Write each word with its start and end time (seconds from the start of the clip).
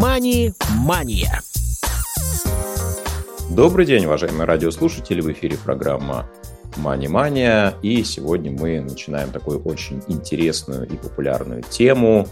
«Мани-мания». 0.00 1.42
Добрый 3.50 3.84
день, 3.84 4.04
уважаемые 4.04 4.44
радиослушатели. 4.44 5.20
В 5.20 5.32
эфире 5.32 5.56
программа 5.56 6.30
«Мани-мания». 6.76 7.74
И 7.82 8.04
сегодня 8.04 8.52
мы 8.52 8.80
начинаем 8.80 9.32
такую 9.32 9.60
очень 9.64 10.00
интересную 10.06 10.86
и 10.86 10.96
популярную 10.96 11.64
тему, 11.68 12.28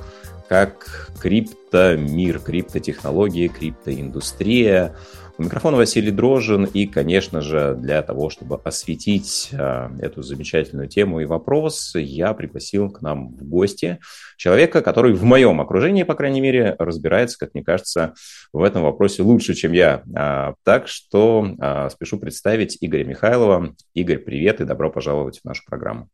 как 0.49 1.11
криптомир, 1.21 2.39
криптотехнологии, 2.39 3.49
криптоиндустрия– 3.49 4.95
у 5.39 5.43
микрофона 5.43 5.77
Василий 5.77 6.11
Дрожин, 6.11 6.65
и, 6.65 6.87
конечно 6.87 7.41
же, 7.41 7.75
для 7.79 8.03
того, 8.03 8.31
чтобы 8.31 8.61
осветить 8.65 9.51
э, 9.53 9.91
эту 10.01 10.23
замечательную 10.23 10.89
тему 10.89 11.21
и 11.21 11.27
вопрос, 11.27 11.95
я 11.95 12.33
пригласил 12.33 12.91
к 12.91 13.03
нам 13.03 13.29
в 13.35 13.45
гости 13.45 13.99
человека, 14.37 14.81
который 14.81 15.13
в 15.13 15.25
моем 15.25 15.61
окружении, 15.61 16.05
по 16.05 16.15
крайней 16.15 16.41
мере, 16.41 16.75
разбирается, 16.79 17.39
как 17.39 17.55
мне 17.55 17.63
кажется, 17.63 18.15
в 18.53 18.63
этом 18.63 18.83
вопросе 18.83 19.23
лучше, 19.23 19.55
чем 19.55 19.73
я. 19.73 20.03
А, 20.15 20.55
так 20.65 20.89
что 20.89 21.55
а, 21.59 21.91
спешу 21.91 22.19
представить 22.19 22.79
Игоря 22.81 23.05
Михайлова. 23.05 23.75
Игорь, 23.95 24.19
привет 24.19 24.61
и 24.61 24.65
добро 24.65 24.91
пожаловать 24.91 25.41
в 25.41 25.45
нашу 25.45 25.65
программу. 25.67 26.09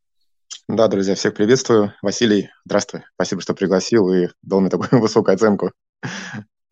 Да, 0.68 0.88
друзья, 0.88 1.14
всех 1.14 1.34
приветствую. 1.34 1.92
Василий, 2.02 2.50
здравствуй. 2.64 3.02
Спасибо, 3.14 3.40
что 3.40 3.54
пригласил 3.54 4.12
и 4.12 4.28
дал 4.42 4.60
мне 4.60 4.70
такую 4.70 5.00
высокую 5.00 5.34
оценку. 5.34 5.72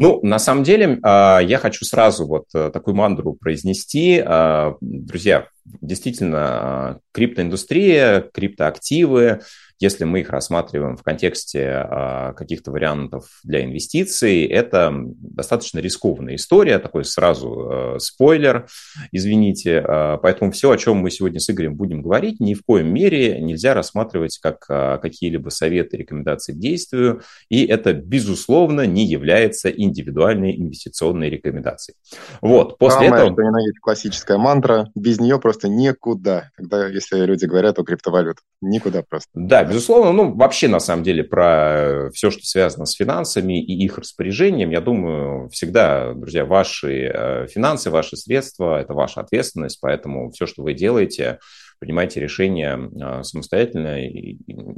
Ну, 0.01 0.19
на 0.23 0.39
самом 0.39 0.65
деле, 0.65 0.99
а, 1.03 1.41
я 1.41 1.59
хочу 1.59 1.85
сразу 1.85 2.27
вот 2.27 2.47
э, 2.55 2.71
такую 2.73 2.95
мандру 2.95 3.35
произнести. 3.35 4.19
А, 4.25 4.77
друзья, 4.81 5.49
действительно, 5.83 6.39
а, 6.41 6.99
криптоиндустрия, 7.13 8.23
криптоактивы, 8.33 9.43
если 9.81 10.05
мы 10.05 10.21
их 10.21 10.29
рассматриваем 10.29 10.97
в 10.97 11.03
контексте 11.03 11.71
а, 11.73 12.35
каких-то 12.35 12.71
вариантов 12.71 13.25
для 13.43 13.65
инвестиций, 13.65 14.45
это 14.45 14.93
достаточно 14.95 15.79
рискованная 15.79 16.37
история, 16.37 16.79
такой 16.79 17.07
сразу 17.07 17.95
э, 17.97 17.99
спойлер, 17.99 18.67
извините. 19.11 19.81
А, 19.81 20.19
поэтому 20.19 20.53
все, 20.53 20.71
о 20.71 20.77
чем 20.77 20.99
мы 20.99 21.11
сегодня 21.11 21.41
с 21.41 21.49
Игорем 21.49 21.77
будем 21.77 22.03
говорить, 22.03 22.41
ни 22.41 22.53
в 22.53 22.63
коем 22.63 22.93
мере 22.93 23.41
нельзя 23.41 23.73
рассматривать 23.73 24.39
как 24.43 24.67
а, 24.69 24.99
какие-либо 24.99 25.49
советы, 25.49 25.97
рекомендации 25.97 26.53
к 26.53 26.59
действию, 26.59 27.23
и 27.49 27.65
это, 27.65 27.95
безусловно, 27.95 28.87
не 28.87 29.07
является 29.07 29.71
индивидуальной 29.71 30.57
инвестиционной 30.57 31.31
рекомендацией. 31.31 31.97
Вот, 32.43 32.77
после 32.77 33.09
Самое, 33.09 33.33
этого... 33.33 33.51
что 33.51 33.59
есть 33.61 33.79
классическая 33.81 34.37
мантра, 34.37 34.91
без 34.95 35.19
нее 35.19 35.41
просто 35.41 35.69
никуда, 35.69 36.51
когда, 36.55 36.87
если 36.87 37.25
люди 37.25 37.47
говорят 37.47 37.79
о 37.79 37.85
криптовалютах, 37.85 38.45
никуда 38.61 39.03
просто. 39.03 39.31
Да, 39.33 39.70
безусловно, 39.71 40.13
ну, 40.13 40.35
вообще, 40.35 40.69
на 40.69 40.81
самом 40.81 41.03
деле, 41.03 41.25
про 41.25 42.11
все, 42.13 42.31
что 42.31 42.45
связано 42.45 42.85
с 42.85 42.95
финансами 42.95 43.59
и 43.59 43.85
их 43.85 43.99
распоряжением, 43.99 44.71
я 44.71 44.81
думаю, 44.81 45.49
всегда, 45.49 46.13
друзья, 46.13 46.45
ваши 46.45 47.11
э, 47.13 47.47
финансы, 47.47 47.91
ваши 47.91 48.17
средства– 48.17 48.81
это 48.83 48.93
ваша 48.93 49.21
ответственность, 49.21 49.79
поэтому 49.81 50.31
все, 50.33 50.47
что 50.47 50.63
вы 50.63 50.75
делаете, 50.75 51.39
принимайте 51.79 52.21
решения 52.21 52.79
э, 52.79 53.23
самостоятельно, 53.23 54.07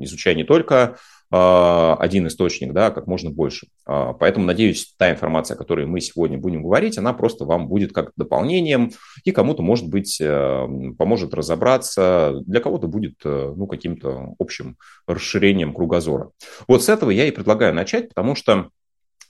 изучая 0.05 0.35
не 0.35 0.45
только 0.45 0.97
один 1.33 2.27
источник, 2.27 2.73
да, 2.73 2.91
как 2.91 3.07
можно 3.07 3.31
больше. 3.31 3.69
А, 3.87 4.13
поэтому, 4.13 4.45
надеюсь, 4.45 4.95
та 4.99 5.11
информация, 5.11 5.55
о 5.55 5.59
которой 5.59 5.87
мы 5.87 6.01
сегодня 6.01 6.37
будем 6.37 6.63
говорить, 6.63 6.99
она 6.99 7.15
просто 7.15 7.47
вам 7.47 7.69
будет 7.69 7.93
как 7.95 8.11
дополнением 8.17 8.93
и 9.25 9.33
кому-то, 9.33 9.63
может 9.63 9.89
быть, 9.89 10.21
э, 10.21 10.67
поможет 10.99 11.33
разобраться, 11.33 12.35
для 12.45 12.61
кого-то 12.61 12.87
будет 12.87 13.15
э, 13.25 13.55
ну, 13.57 13.67
каким-то 13.67 14.35
общим 14.39 14.77
расширением 15.07 15.73
кругозора. 15.73 16.31
Вот 16.69 16.85
с 16.85 16.91
этого 16.91 17.11
я 17.11 17.27
и 17.27 17.31
предлагаю 17.31 17.75
начать, 17.75 18.11
потому 18.11 18.35
что 18.35 18.69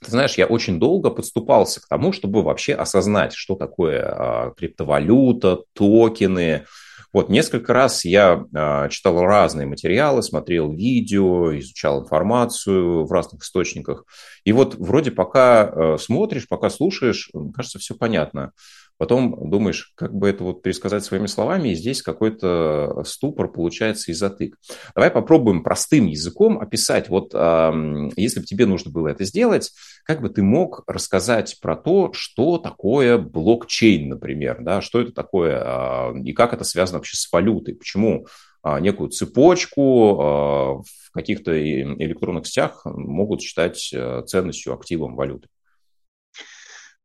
ты 0.03 0.11
знаешь, 0.11 0.37
я 0.37 0.45
очень 0.45 0.79
долго 0.79 1.09
подступался 1.09 1.81
к 1.81 1.87
тому, 1.87 2.11
чтобы 2.11 2.43
вообще 2.43 2.73
осознать, 2.73 3.33
что 3.33 3.55
такое 3.55 4.03
а, 4.03 4.51
криптовалюта, 4.51 5.63
токены, 5.71 6.65
вот 7.13 7.29
несколько 7.29 7.73
раз 7.73 8.05
я 8.05 8.43
э, 8.53 8.89
читал 8.89 9.21
разные 9.21 9.67
материалы, 9.67 10.23
смотрел 10.23 10.73
видео, 10.73 11.57
изучал 11.59 12.01
информацию 12.01 13.05
в 13.05 13.11
разных 13.11 13.43
источниках. 13.43 14.05
И 14.43 14.51
вот 14.51 14.73
вроде 14.75 15.11
пока 15.11 15.71
э, 15.71 15.97
смотришь, 15.99 16.47
пока 16.47 16.71
слушаешь, 16.71 17.29
кажется, 17.55 17.77
все 17.77 17.93
понятно. 17.93 18.51
Потом 18.97 19.49
думаешь, 19.49 19.93
как 19.95 20.13
бы 20.13 20.29
это 20.29 20.43
вот 20.43 20.61
пересказать 20.61 21.03
своими 21.03 21.27
словами, 21.27 21.69
и 21.69 21.75
здесь 21.75 22.01
какой-то 22.01 23.03
ступор 23.05 23.51
получается 23.51 24.11
и 24.11 24.13
затык. 24.13 24.57
Давай 24.95 25.11
попробуем 25.11 25.63
простым 25.63 26.07
языком 26.07 26.59
описать, 26.59 27.09
вот 27.09 27.33
если 27.33 28.39
бы 28.39 28.45
тебе 28.45 28.65
нужно 28.65 28.91
было 28.91 29.09
это 29.09 29.25
сделать, 29.25 29.71
как 30.03 30.21
бы 30.21 30.29
ты 30.29 30.43
мог 30.43 30.83
рассказать 30.87 31.57
про 31.61 31.75
то, 31.75 32.11
что 32.13 32.57
такое 32.57 33.17
блокчейн, 33.17 34.09
например, 34.09 34.57
да, 34.61 34.81
что 34.81 35.01
это 35.01 35.11
такое 35.11 35.61
а, 35.63 36.13
и 36.13 36.33
как 36.33 36.53
это 36.53 36.63
связано 36.63 36.99
вообще 36.99 37.15
с 37.17 37.31
валютой, 37.31 37.75
почему 37.75 38.27
а, 38.61 38.79
некую 38.79 39.09
цепочку 39.09 40.19
а, 40.19 40.73
в 40.81 41.11
каких-то 41.11 41.57
электронных 41.57 42.47
сетях 42.47 42.81
могут 42.85 43.41
считать 43.41 43.91
э, 43.93 44.23
ценностью, 44.25 44.73
активом 44.73 45.15
валюты. 45.15 45.47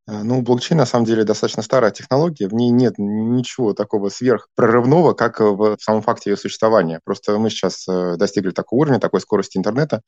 Э, 0.08 0.22
ну, 0.22 0.40
блокчейн 0.42 0.78
на 0.78 0.86
самом 0.86 1.04
деле 1.04 1.24
достаточно 1.24 1.62
старая 1.62 1.90
технология, 1.90 2.48
в 2.48 2.54
ней 2.54 2.70
нет 2.70 2.94
ничего 2.98 3.74
такого 3.74 4.08
сверхпрорывного, 4.08 5.12
как 5.12 5.40
в 5.40 5.76
самом 5.80 6.02
факте 6.02 6.30
ее 6.30 6.36
существования. 6.36 7.00
Просто 7.04 7.38
мы 7.38 7.50
сейчас 7.50 7.86
э, 7.88 8.16
достигли 8.16 8.50
такого 8.50 8.80
уровня, 8.80 9.00
такой 9.00 9.20
скорости 9.20 9.58
интернета, 9.58 10.02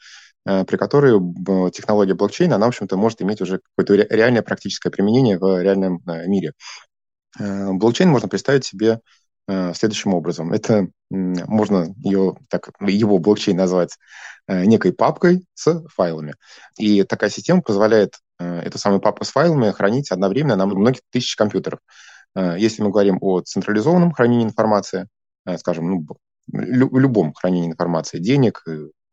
э, 0.46 0.64
при 0.64 0.76
которой 0.76 1.20
технология 1.70 2.14
блокчейна, 2.14 2.56
она, 2.56 2.66
в 2.66 2.70
общем-то, 2.70 2.96
может 2.96 3.20
иметь 3.22 3.42
уже 3.42 3.60
какое-то 3.76 4.14
реальное 4.14 4.42
практическое 4.42 4.90
применение 4.90 5.38
в 5.38 5.62
реальном 5.62 6.02
мире. 6.26 6.52
Блокчейн 7.38 8.08
можно 8.10 8.28
представить 8.28 8.64
себе 8.64 9.00
следующим 9.74 10.14
образом. 10.14 10.52
Это 10.52 10.88
можно 11.10 11.92
ее, 12.04 12.36
так, 12.48 12.70
его 12.80 13.18
блокчейн 13.18 13.56
назвать 13.56 13.96
некой 14.46 14.92
папкой 14.92 15.44
с 15.54 15.84
файлами. 15.88 16.34
И 16.78 17.02
такая 17.02 17.30
система 17.30 17.62
позволяет 17.62 18.14
Э, 18.40 18.60
эту 18.60 18.78
самую 18.78 19.00
папку 19.00 19.24
с 19.24 19.30
файлами 19.30 19.70
хранить 19.70 20.10
одновременно 20.10 20.56
на 20.56 20.66
многих 20.66 21.02
тысяч 21.10 21.36
компьютеров. 21.36 21.80
Э, 22.34 22.56
если 22.58 22.82
мы 22.82 22.90
говорим 22.90 23.18
о 23.20 23.42
централизованном 23.42 24.12
хранении 24.12 24.44
информации, 24.44 25.08
э, 25.44 25.58
скажем, 25.58 25.90
ну, 25.90 26.06
любом 26.52 27.34
хранении 27.34 27.70
информации, 27.70 28.18
денег, 28.18 28.64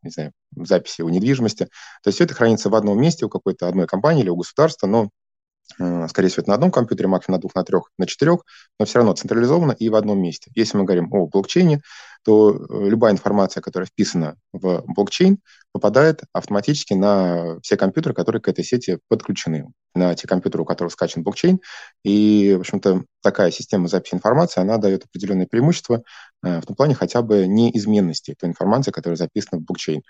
не 0.02 0.10
знаю, 0.10 0.32
записи 0.56 1.02
о 1.02 1.10
недвижимости, 1.10 1.66
то 1.66 2.08
есть 2.08 2.16
все 2.16 2.24
это 2.24 2.34
хранится 2.34 2.70
в 2.70 2.76
одном 2.76 3.00
месте 3.00 3.26
у 3.26 3.30
какой-то 3.30 3.68
одной 3.68 3.86
компании 3.86 4.22
или 4.24 4.30
у 4.30 4.38
государства, 4.38 4.88
но 4.88 5.10
Э, 5.10 5.27
скорее 5.76 6.30
всего, 6.30 6.42
это 6.42 6.50
на 6.50 6.56
одном 6.56 6.72
компьютере, 6.72 7.08
максимум 7.08 7.38
на 7.38 7.42
двух, 7.42 7.56
на 7.56 7.64
трех, 7.64 7.92
на 7.98 8.08
четырех, 8.08 8.40
но 8.80 8.86
все 8.86 9.00
равно 9.00 9.14
централизованно 9.14 9.74
и 9.74 9.90
в 9.90 9.96
одном 9.96 10.20
месте. 10.20 10.52
Если 10.56 10.78
мы 10.78 10.86
говорим 10.86 11.14
о 11.14 11.28
блокчейне, 11.28 11.82
то 12.24 12.52
э, 12.52 12.90
любая 12.90 13.14
информация, 13.14 13.62
которая 13.62 13.88
вписана 13.88 14.36
в 14.52 14.84
блокчейн, 14.86 15.40
попадает 15.72 16.24
автоматически 16.34 16.94
на 16.94 17.60
все 17.62 17.78
компьютеры, 17.78 18.14
которые 18.14 18.42
к 18.42 18.48
этой 18.50 18.66
сети 18.66 19.00
подключены, 19.08 19.72
на 19.96 20.14
те 20.16 20.28
компьютеры, 20.28 20.64
у 20.64 20.66
которых 20.66 20.92
скачан 20.92 21.24
блокчейн. 21.24 21.60
И, 22.04 22.54
в 22.58 22.62
общем-то, 22.62 23.04
такая 23.22 23.52
система 23.52 23.88
записи 23.88 24.16
информации, 24.16 24.60
она 24.60 24.78
дает 24.78 25.06
определенные 25.06 25.48
преимущества 25.48 26.04
э, 26.44 26.60
в 26.60 26.66
том 26.66 26.76
плане 26.76 26.96
хотя 26.96 27.22
бы 27.22 27.48
неизменности 27.48 28.36
той 28.38 28.50
информации, 28.50 28.92
которая 28.92 29.16
записана 29.16 29.62
в 29.62 29.66
блокчейн. 29.66 30.02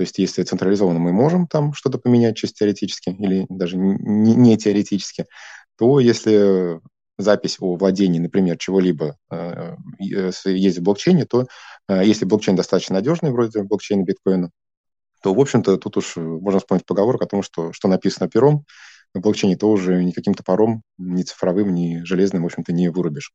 То 0.00 0.04
есть 0.04 0.18
если 0.18 0.44
централизованно 0.44 0.98
мы 0.98 1.12
можем 1.12 1.46
там 1.46 1.74
что-то 1.74 1.98
поменять 1.98 2.34
чисто 2.34 2.60
теоретически 2.60 3.10
или 3.10 3.44
даже 3.50 3.76
не, 3.76 4.56
теоретически, 4.56 5.26
то 5.76 6.00
если 6.00 6.80
запись 7.18 7.58
о 7.60 7.76
владении, 7.76 8.18
например, 8.18 8.56
чего-либо 8.56 9.18
э, 9.30 9.76
э, 10.00 10.30
есть 10.46 10.78
в 10.78 10.82
блокчейне, 10.82 11.26
то 11.26 11.48
э, 11.86 12.02
если 12.02 12.24
блокчейн 12.24 12.56
достаточно 12.56 12.94
надежный, 12.94 13.30
вроде 13.30 13.62
блокчейна 13.62 14.04
биткоина, 14.04 14.50
то, 15.22 15.34
в 15.34 15.38
общем-то, 15.38 15.76
тут 15.76 15.98
уж 15.98 16.16
можно 16.16 16.60
вспомнить 16.60 16.86
поговорку 16.86 17.24
о 17.24 17.28
том, 17.28 17.42
что 17.42 17.74
что 17.74 17.86
написано 17.86 18.30
пером 18.30 18.64
в 19.12 19.20
блокчейне, 19.20 19.58
то 19.58 19.70
уже 19.70 20.02
никаким 20.02 20.32
топором, 20.32 20.80
ни 20.96 21.24
цифровым, 21.24 21.74
ни 21.74 22.04
железным, 22.04 22.44
в 22.44 22.46
общем-то, 22.46 22.72
не 22.72 22.88
вырубишь. 22.88 23.34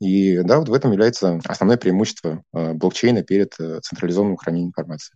И 0.00 0.38
да, 0.38 0.58
вот 0.58 0.68
в 0.70 0.72
этом 0.72 0.90
является 0.90 1.38
основное 1.44 1.76
преимущество 1.76 2.42
блокчейна 2.52 3.22
перед 3.22 3.54
централизованным 3.54 4.38
хранением 4.38 4.70
информации. 4.70 5.14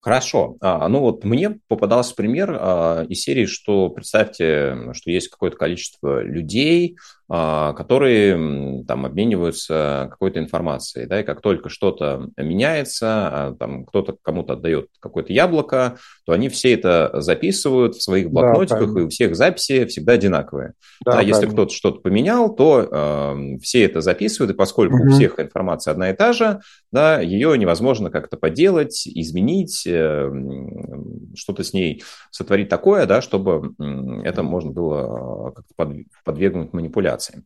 Хорошо. 0.00 0.56
А, 0.60 0.88
ну 0.88 1.00
вот 1.00 1.24
мне 1.24 1.58
попадался 1.66 2.14
пример 2.14 2.56
а, 2.58 3.04
из 3.08 3.20
серии, 3.20 3.46
что 3.46 3.90
представьте, 3.90 4.92
что 4.92 5.10
есть 5.10 5.28
какое-то 5.28 5.56
количество 5.56 6.22
людей, 6.22 6.96
которые 7.30 8.84
там 8.86 9.04
обмениваются 9.04 10.08
какой-то 10.10 10.38
информацией, 10.38 11.04
да, 11.04 11.20
и 11.20 11.24
как 11.24 11.42
только 11.42 11.68
что-то 11.68 12.30
меняется, 12.38 13.06
а, 13.06 13.54
там 13.58 13.84
кто-то 13.84 14.16
кому-то 14.22 14.54
отдает 14.54 14.86
какое-то 14.98 15.34
яблоко, 15.34 15.98
то 16.24 16.32
они 16.32 16.48
все 16.48 16.72
это 16.72 17.20
записывают 17.20 17.96
в 17.96 18.02
своих 18.02 18.30
блокнотиках, 18.30 18.94
да, 18.94 19.00
и 19.00 19.04
у 19.04 19.08
всех 19.10 19.36
записи 19.36 19.84
всегда 19.84 20.12
одинаковые. 20.12 20.72
Да, 21.04 21.16
да, 21.16 21.20
если 21.20 21.44
кто-то 21.44 21.70
что-то 21.70 22.00
поменял, 22.00 22.54
то 22.54 22.88
э, 22.90 23.58
все 23.60 23.84
это 23.84 24.00
записывают, 24.00 24.54
и 24.54 24.56
поскольку 24.56 24.96
угу. 24.96 25.08
у 25.08 25.10
всех 25.10 25.38
информация 25.38 25.92
одна 25.92 26.08
и 26.08 26.16
та 26.16 26.32
же, 26.32 26.60
да, 26.92 27.20
ее 27.20 27.58
невозможно 27.58 28.10
как-то 28.10 28.38
поделать, 28.38 29.06
изменить, 29.06 29.86
э, 29.86 30.30
что-то 31.34 31.62
с 31.62 31.74
ней 31.74 32.02
сотворить 32.30 32.70
такое, 32.70 33.04
да, 33.04 33.20
чтобы 33.20 33.74
это 34.24 34.42
можно 34.42 34.70
было 34.70 35.50
как-то 35.50 35.94
подвергнуть 36.24 36.72
манипуляции 36.72 37.17
операции. 37.18 37.44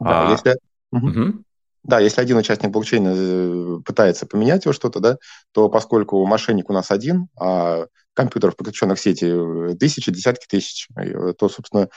Да, 0.00 0.28
а, 0.28 0.32
если... 0.32 0.58
Угу. 0.92 1.44
Да, 1.82 1.98
если 1.98 2.20
один 2.20 2.36
участник 2.36 2.70
блокчейна 2.72 3.14
э, 3.16 3.78
пытается 3.86 4.26
поменять 4.26 4.66
его 4.66 4.74
что-то, 4.74 5.00
да, 5.00 5.16
то 5.52 5.70
поскольку 5.70 6.24
мошенник 6.26 6.68
у 6.68 6.74
нас 6.74 6.90
один, 6.90 7.28
а 7.40 7.86
компьютеров, 8.12 8.54
подключенных 8.56 8.98
к 8.98 9.00
сети, 9.00 9.24
э, 9.24 9.76
тысячи, 9.76 10.12
десятки 10.12 10.46
тысяч, 10.46 10.88
э, 10.94 11.32
то, 11.38 11.48
собственно, 11.48 11.88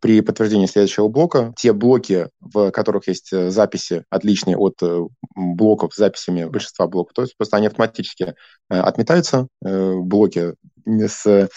при 0.00 0.22
подтверждении 0.22 0.64
следующего 0.64 1.08
блока, 1.08 1.52
те 1.58 1.74
блоки, 1.74 2.30
в 2.40 2.70
которых 2.70 3.06
есть 3.08 3.30
записи, 3.50 4.04
отличные 4.08 4.56
от 4.56 4.80
блоков 5.34 5.92
с 5.92 5.98
записями 5.98 6.46
большинства 6.46 6.86
блоков, 6.86 7.12
то 7.12 7.22
есть 7.22 7.36
просто 7.36 7.58
они 7.58 7.66
автоматически 7.66 8.34
отметаются, 8.70 9.48
блоки 9.60 10.54
с 10.86 11.48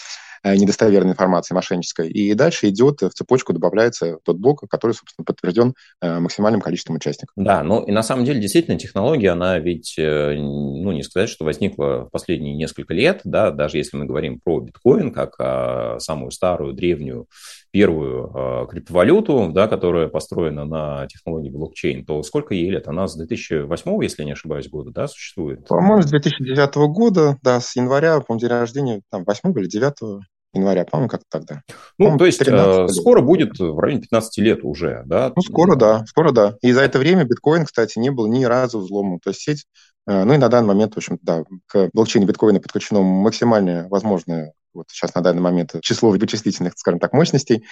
недостоверной 0.44 1.12
информации 1.12 1.54
мошеннической. 1.54 2.10
И 2.10 2.34
дальше 2.34 2.68
идет, 2.68 3.02
в 3.02 3.10
цепочку 3.10 3.52
добавляется 3.52 4.18
тот 4.24 4.38
блок, 4.38 4.62
который, 4.68 4.92
собственно, 4.92 5.24
подтвержден 5.24 5.74
э, 6.00 6.18
максимальным 6.18 6.60
количеством 6.60 6.96
участников. 6.96 7.32
Да, 7.36 7.62
ну 7.62 7.84
и 7.84 7.92
на 7.92 8.02
самом 8.02 8.24
деле 8.24 8.40
действительно 8.40 8.78
технология, 8.78 9.30
она 9.30 9.58
ведь, 9.58 9.94
э, 9.98 10.34
ну 10.36 10.92
не 10.92 11.02
сказать, 11.02 11.28
что 11.28 11.44
возникла 11.44 12.06
в 12.06 12.10
последние 12.10 12.54
несколько 12.54 12.94
лет, 12.94 13.20
да, 13.24 13.50
даже 13.50 13.78
если 13.78 13.96
мы 13.96 14.04
говорим 14.04 14.40
про 14.42 14.60
биткоин 14.60 15.12
как 15.12 15.34
а, 15.38 15.98
самую 15.98 16.30
старую, 16.30 16.72
древнюю, 16.72 17.26
первую 17.72 18.30
а, 18.34 18.66
криптовалюту, 18.66 19.50
да, 19.52 19.66
которая 19.66 20.08
построена 20.08 20.64
на 20.64 21.06
технологии 21.08 21.50
блокчейн, 21.50 22.04
то 22.04 22.22
сколько 22.22 22.54
ей 22.54 22.70
лет? 22.70 22.86
Она 22.86 23.08
с 23.08 23.16
2008, 23.16 24.02
если 24.02 24.24
не 24.24 24.32
ошибаюсь, 24.32 24.68
года, 24.68 24.90
да, 24.90 25.08
существует? 25.08 25.66
По-моему, 25.66 26.02
с 26.02 26.06
2009 26.06 26.74
года, 26.92 27.38
да, 27.42 27.60
с 27.60 27.74
января, 27.74 28.20
по-моему, 28.20 28.40
день 28.40 28.50
рождения, 28.50 29.02
там, 29.10 29.24
8 29.24 29.58
или 29.58 29.66
9 29.66 30.22
января, 30.54 30.84
по-моему, 30.84 31.08
как 31.08 31.22
тогда. 31.30 31.62
Ну, 31.98 32.16
то 32.18 32.26
есть 32.26 32.38
13, 32.38 32.90
э, 32.90 32.92
скоро 32.92 33.22
будет 33.22 33.58
в 33.58 33.78
районе 33.78 34.02
15 34.02 34.38
лет 34.38 34.60
уже, 34.64 35.02
да? 35.06 35.32
Ну, 35.34 35.42
скоро, 35.42 35.76
да, 35.76 36.04
скоро, 36.06 36.30
да. 36.32 36.56
И 36.60 36.72
за 36.72 36.82
это 36.82 36.98
время 36.98 37.24
биткоин, 37.24 37.64
кстати, 37.64 37.98
не 37.98 38.10
был 38.10 38.26
ни 38.26 38.44
разу 38.44 38.80
взломан. 38.80 39.18
То 39.20 39.30
есть 39.30 39.40
сеть, 39.40 39.64
э, 40.06 40.24
ну 40.24 40.34
и 40.34 40.38
на 40.38 40.48
данный 40.48 40.68
момент, 40.68 40.94
в 40.94 40.98
общем 40.98 41.18
да, 41.22 41.44
к 41.66 41.88
блокчейну 41.94 42.26
биткоина 42.26 42.60
подключено 42.60 43.00
максимальное 43.00 43.88
возможное, 43.88 44.52
вот 44.74 44.86
сейчас 44.90 45.14
на 45.14 45.20
данный 45.20 45.42
момент, 45.42 45.74
число 45.82 46.10
вычислительных, 46.10 46.74
скажем 46.76 47.00
так, 47.00 47.12
мощностей. 47.12 47.64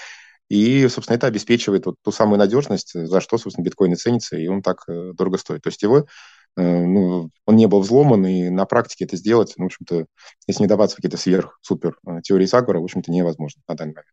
И, 0.48 0.88
собственно, 0.88 1.16
это 1.16 1.28
обеспечивает 1.28 1.86
вот 1.86 1.94
ту 2.02 2.10
самую 2.10 2.38
надежность, 2.38 2.92
за 2.94 3.20
что, 3.20 3.38
собственно, 3.38 3.64
биткоин 3.64 3.92
и 3.92 3.96
ценится, 3.96 4.36
и 4.36 4.48
он 4.48 4.62
так 4.62 4.82
э, 4.88 5.12
дорого 5.14 5.38
стоит. 5.38 5.62
То 5.62 5.68
есть 5.68 5.82
его 5.82 6.06
Э, 6.56 6.84
ну, 6.84 7.30
он 7.46 7.56
не 7.56 7.66
был 7.66 7.80
взломан, 7.80 8.26
и 8.26 8.48
на 8.50 8.66
практике 8.66 9.04
это 9.04 9.16
сделать, 9.16 9.54
ну, 9.56 9.64
в 9.64 9.66
общем-то, 9.66 10.06
если 10.46 10.62
не 10.62 10.68
даваться 10.68 10.96
какие-то 10.96 11.16
сверх-супер 11.16 11.96
э, 12.06 12.20
теории 12.22 12.46
заговора, 12.46 12.80
в 12.80 12.84
общем-то, 12.84 13.10
невозможно 13.10 13.62
на 13.68 13.74
данный 13.74 13.94
момент. 13.94 14.06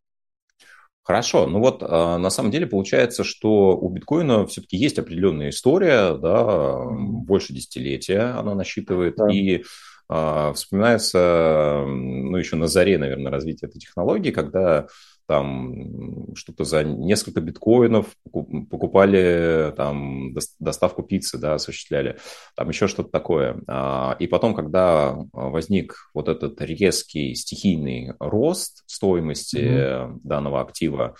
Хорошо, 1.03 1.47
ну 1.47 1.59
вот 1.59 1.83
а, 1.83 2.17
на 2.17 2.29
самом 2.29 2.51
деле 2.51 2.67
получается, 2.67 3.23
что 3.23 3.77
у 3.77 3.87
биткоина 3.87 4.45
все-таки 4.45 4.75
есть 4.75 4.99
определенная 4.99 5.51
история, 5.51 6.13
да, 6.17 6.83
больше 6.85 7.53
десятилетия 7.53 8.37
она 8.37 8.55
насчитывает, 8.55 9.15
да. 9.15 9.31
и 9.31 9.63
вспоминается, 10.09 11.83
ну 11.85 12.37
еще 12.37 12.55
на 12.55 12.67
заре, 12.67 12.97
наверное, 12.97 13.31
развития 13.31 13.67
этой 13.67 13.79
технологии, 13.79 14.31
когда 14.31 14.87
там 15.27 16.33
что-то 16.35 16.63
за 16.63 16.83
несколько 16.83 17.41
биткоинов 17.41 18.15
покупали 18.31 19.73
там 19.75 20.33
доставку 20.59 21.03
пиццы, 21.03 21.37
да, 21.37 21.55
осуществляли, 21.55 22.17
там 22.55 22.69
еще 22.69 22.87
что-то 22.87 23.09
такое. 23.09 23.61
А, 23.67 24.15
и 24.19 24.27
потом, 24.27 24.55
когда 24.55 25.15
возник 25.33 26.09
вот 26.13 26.29
этот 26.29 26.61
резкий 26.61 27.35
стихийный 27.35 28.13
рост 28.19 28.83
стоимости 28.85 29.57
mm-hmm. 29.57 30.19
данного 30.23 30.61
актива, 30.61 31.15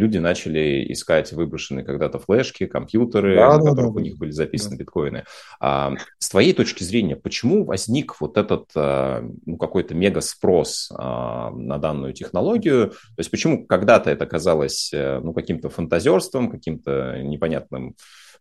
люди 0.00 0.18
начали 0.18 0.84
искать 0.92 1.32
выброшенные 1.32 1.84
когда-то 1.84 2.18
флешки, 2.18 2.66
компьютеры, 2.66 3.36
да, 3.36 3.58
на 3.58 3.70
которых 3.70 3.94
да, 3.94 4.00
у 4.00 4.02
них 4.02 4.16
были 4.18 4.30
записаны 4.30 4.76
да. 4.76 4.80
биткоины. 4.80 5.24
А, 5.60 5.94
с 6.18 6.28
твоей 6.28 6.52
точки 6.52 6.82
зрения, 6.82 7.16
почему 7.16 7.64
возник 7.64 8.20
вот 8.20 8.36
этот 8.36 8.70
а, 8.74 9.22
ну, 9.46 9.56
какой-то 9.56 9.94
мега 9.94 10.20
спрос 10.20 10.90
а, 10.92 11.50
на 11.50 11.78
данную 11.78 12.12
технологию? 12.14 12.90
То 12.90 13.18
есть 13.18 13.30
почему 13.30 13.66
когда-то 13.66 14.10
это 14.10 14.26
казалось 14.26 14.90
э, 14.92 15.20
ну, 15.22 15.32
каким-то 15.32 15.68
фантазерством, 15.68 16.50
каким-то 16.50 17.20
непонятным, 17.22 17.94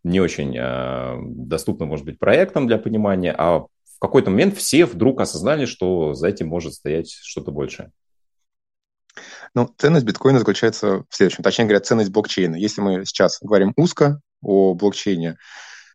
не 0.03 0.21
очень 0.21 0.55
а, 0.57 1.19
доступным, 1.21 1.89
может 1.89 2.05
быть, 2.05 2.19
проектом 2.19 2.67
для 2.67 2.77
понимания, 2.77 3.35
а 3.37 3.59
в 3.99 3.99
какой-то 3.99 4.29
момент 4.29 4.55
все 4.55 4.85
вдруг 4.85 5.19
осознали, 5.19 5.65
что 5.65 6.13
за 6.13 6.29
этим 6.29 6.47
может 6.47 6.73
стоять 6.73 7.11
что-то 7.11 7.51
большее? 7.51 7.91
Ну, 9.55 9.69
ценность 9.77 10.05
биткоина 10.05 10.39
заключается 10.39 11.03
в 11.09 11.15
следующем. 11.15 11.43
Точнее 11.43 11.65
говоря, 11.65 11.81
ценность 11.81 12.11
блокчейна. 12.11 12.55
Если 12.55 12.81
мы 12.81 13.05
сейчас 13.05 13.39
говорим 13.41 13.73
узко 13.75 14.21
о 14.41 14.73
блокчейне, 14.73 15.37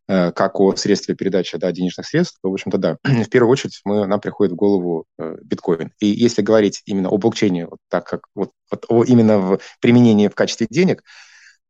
э, 0.09 0.33
как 0.33 0.61
о 0.61 0.77
средстве 0.77 1.15
передачи 1.15 1.57
да, 1.57 1.73
денежных 1.73 2.07
средств, 2.07 2.39
то, 2.43 2.51
в 2.51 2.53
общем-то, 2.53 2.79
да, 2.79 2.97
в 3.05 3.29
первую 3.29 3.51
очередь 3.51 3.81
мы, 3.85 4.07
нам 4.07 4.21
приходит 4.21 4.53
в 4.53 4.57
голову 4.57 5.07
э, 5.19 5.37
биткоин. 5.43 5.93
И 6.01 6.07
если 6.07 6.43
говорить 6.43 6.83
именно 6.87 7.09
о 7.09 7.19
блокчейне, 7.19 7.67
вот 7.67 7.79
так 7.89 8.07
как 8.07 8.27
вот, 8.35 8.51
вот 8.71 8.85
о, 8.89 9.05
именно 9.05 9.39
в 9.39 9.59
применении 9.81 10.29
в 10.29 10.35
качестве 10.35 10.67
денег, 10.69 11.03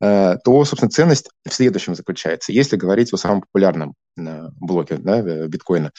э, 0.01 0.37
то, 0.45 0.65
собственно, 0.65 0.91
ценность 0.91 1.29
в 1.47 1.53
следующем 1.53 1.95
заключается. 1.95 2.53
Если 2.53 2.77
говорить 2.77 3.13
о 3.13 3.19
самом 3.19 3.43
популярном 3.43 3.95
э, 4.17 4.49
блоке 4.61 4.97
да, 4.97 5.19
э, 5.19 5.47
биткоина, 5.47 5.93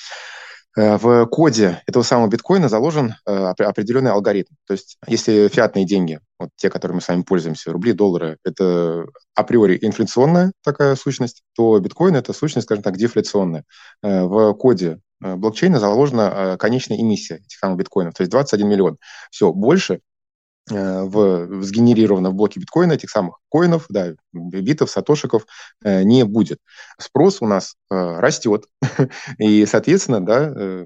в 0.76 1.26
коде 1.28 1.82
этого 1.88 2.04
самого 2.04 2.28
биткоина 2.28 2.68
заложен 2.70 3.16
э, 3.26 3.32
определенный 3.32 4.12
алгоритм. 4.12 4.54
То 4.68 4.74
есть 4.74 4.98
если 5.08 5.48
фиатные 5.48 5.86
деньги, 5.86 6.20
вот 6.38 6.50
те, 6.58 6.70
которыми 6.70 6.96
мы 6.96 7.02
с 7.02 7.08
вами 7.08 7.22
пользуемся, 7.22 7.72
рубли, 7.72 7.94
доллары, 7.94 8.38
это 8.44 9.06
априори 9.34 9.78
инфляционная 9.82 10.52
такая 10.64 10.96
сущность, 10.96 11.44
то 11.56 11.80
биткоин– 11.80 12.16
это 12.18 12.34
сущность, 12.34 12.68
скажем 12.68 12.84
так, 12.84 12.98
дефляционная. 12.98 13.64
Э, 14.04 14.24
в 14.24 14.54
коде 14.54 15.00
блокчейна 15.22 15.80
заложена 15.80 16.58
конечная 16.60 16.98
эмиссия 16.98 17.38
этих 17.38 17.58
самых 17.58 17.78
биткоинов, 17.78 18.14
то 18.14 18.22
есть 18.22 18.32
21 18.32 18.68
миллион. 18.68 18.98
Все, 19.32 19.54
больше 19.54 20.02
Э, 20.15 20.15
в, 20.70 21.62
сгенерировано 21.62 22.32
в 22.32 22.34
блоке 22.34 22.60
биткоина 22.60 22.94
этих 22.94 23.10
самых 23.10 23.40
коинов, 23.50 23.86
да, 23.90 24.14
битов, 24.34 24.90
сатошиков 24.90 25.46
э, 25.84 26.04
не 26.04 26.24
будет. 26.24 26.60
Спрос 27.00 27.42
у 27.42 27.46
нас 27.46 27.76
э, 27.92 27.96
растет, 28.20 28.66
и, 29.38 29.66
соответственно, 29.66 30.26
да, 30.26 30.86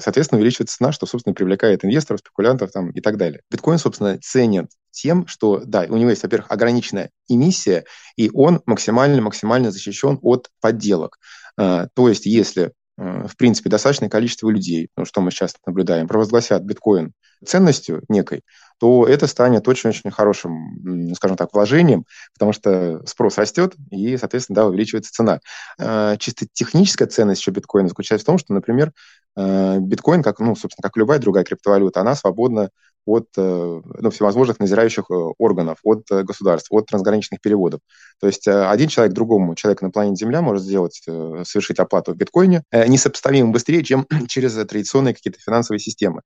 соответственно, 0.00 0.40
увеличивается 0.40 0.76
цена, 0.76 0.92
что, 0.92 1.06
собственно, 1.06 1.34
привлекает 1.34 1.84
инвесторов, 1.84 2.20
спекулянтов 2.20 2.72
там, 2.72 2.90
и 2.90 3.00
так 3.00 3.16
далее. 3.16 3.42
Биткоин, 3.50 3.78
собственно, 3.78 4.18
ценен 4.18 4.68
тем, 4.90 5.26
что, 5.28 5.62
да, 5.64 5.86
у 5.88 5.96
него 5.96 6.10
есть, 6.10 6.24
во-первых, 6.24 6.50
ограниченная 6.50 7.10
эмиссия, 7.28 7.84
и 8.16 8.28
он 8.34 8.60
максимально-максимально 8.66 9.70
защищен 9.70 10.18
от 10.22 10.48
подделок. 10.60 11.18
То 11.56 12.08
есть, 12.08 12.26
если 12.26 12.72
в 12.98 13.36
принципе, 13.36 13.70
достаточное 13.70 14.08
количество 14.08 14.50
людей, 14.50 14.88
ну, 14.96 15.04
что 15.04 15.20
мы 15.20 15.30
сейчас 15.30 15.54
наблюдаем, 15.64 16.08
провозгласят 16.08 16.64
биткоин 16.64 17.12
ценностью 17.46 18.02
некой, 18.08 18.42
то 18.80 19.06
это 19.06 19.28
станет 19.28 19.68
очень-очень 19.68 20.10
хорошим, 20.10 21.14
скажем 21.14 21.36
так, 21.36 21.52
вложением, 21.52 22.04
потому 22.34 22.52
что 22.52 23.06
спрос 23.06 23.38
растет 23.38 23.74
и, 23.90 24.16
соответственно, 24.16 24.56
да, 24.56 24.66
увеличивается 24.66 25.12
цена. 25.12 25.40
А, 25.78 26.16
чисто 26.16 26.46
техническая 26.52 27.06
ценность 27.06 27.40
еще 27.40 27.52
биткоина 27.52 27.88
заключается 27.88 28.24
в 28.24 28.26
том, 28.26 28.38
что, 28.38 28.52
например, 28.52 28.92
а, 29.36 29.78
биткоин, 29.78 30.22
как, 30.22 30.40
ну, 30.40 30.56
собственно, 30.56 30.82
как 30.82 30.96
любая 30.96 31.20
другая 31.20 31.44
криптовалюта, 31.44 32.00
она 32.00 32.16
свободна 32.16 32.70
от 33.08 33.28
э, 33.36 33.80
ну, 34.00 34.10
всевозможных 34.10 34.60
назирающих 34.60 35.10
э, 35.10 35.14
органов, 35.14 35.78
от 35.82 36.04
э, 36.10 36.22
государств, 36.22 36.68
от 36.70 36.86
трансграничных 36.86 37.40
переводов. 37.40 37.80
То 38.20 38.26
есть 38.26 38.46
один 38.46 38.88
человек 38.88 39.14
другому 39.14 39.54
человеку 39.54 39.84
на 39.86 39.90
планете 39.90 40.24
Земля 40.24 40.42
может 40.42 40.62
сделать, 40.62 41.00
совершить 41.04 41.78
оплату 41.78 42.12
в 42.12 42.16
биткоине 42.16 42.62
несопоставимо 42.72 43.52
быстрее, 43.52 43.82
чем 43.82 44.06
через 44.28 44.54
традиционные 44.54 45.14
какие-то 45.14 45.38
финансовые 45.40 45.80
системы. 45.80 46.22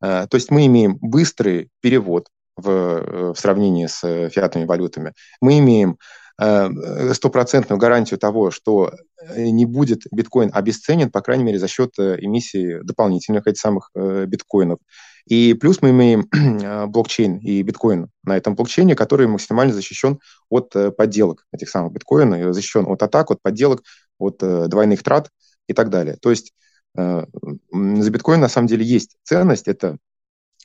То 0.00 0.28
есть 0.32 0.50
мы 0.50 0.66
имеем 0.66 0.98
быстрый 1.00 1.70
перевод 1.80 2.28
в, 2.56 3.32
в 3.32 3.38
сравнении 3.38 3.86
с 3.86 4.00
фиатными 4.30 4.64
валютами. 4.64 5.12
Мы 5.40 5.58
имеем 5.58 5.98
стопроцентную 6.36 7.78
гарантию 7.78 8.18
того, 8.18 8.50
что 8.50 8.92
не 9.36 9.66
будет 9.66 10.02
биткоин 10.10 10.50
обесценен, 10.52 11.10
по 11.10 11.20
крайней 11.20 11.44
мере, 11.44 11.58
за 11.58 11.68
счет 11.68 11.90
эмиссии 11.98 12.80
дополнительных 12.82 13.46
этих 13.46 13.60
самых 13.60 13.90
биткоинов. 13.94 14.78
И 15.26 15.54
плюс 15.54 15.80
мы 15.80 15.90
имеем 15.90 16.28
блокчейн 16.90 17.38
и 17.38 17.62
биткоин 17.62 18.10
на 18.24 18.36
этом 18.36 18.54
блокчейне, 18.54 18.94
который 18.94 19.26
максимально 19.26 19.72
защищен 19.72 20.20
от 20.50 20.74
э, 20.76 20.90
подделок 20.90 21.46
этих 21.52 21.70
самых 21.70 21.92
биткоинов, 21.92 22.54
защищен 22.54 22.86
от 22.86 23.02
атак, 23.02 23.30
от 23.30 23.40
подделок, 23.40 23.82
от 24.18 24.42
э, 24.42 24.66
двойных 24.68 25.02
трат 25.02 25.30
и 25.66 25.72
так 25.72 25.88
далее. 25.88 26.18
То 26.20 26.30
есть 26.30 26.52
э, 26.96 27.24
за 27.72 28.10
биткоин 28.10 28.40
на 28.40 28.48
самом 28.48 28.68
деле 28.68 28.84
есть 28.84 29.16
ценность, 29.24 29.66
это, 29.66 29.96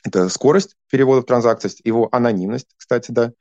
это 0.04 0.28
скорость 0.28 0.76
перевода 0.90 1.22
транзакций, 1.22 1.70
его 1.84 2.08
анонимность, 2.12 2.68
кстати, 2.76 3.12
да, 3.12 3.32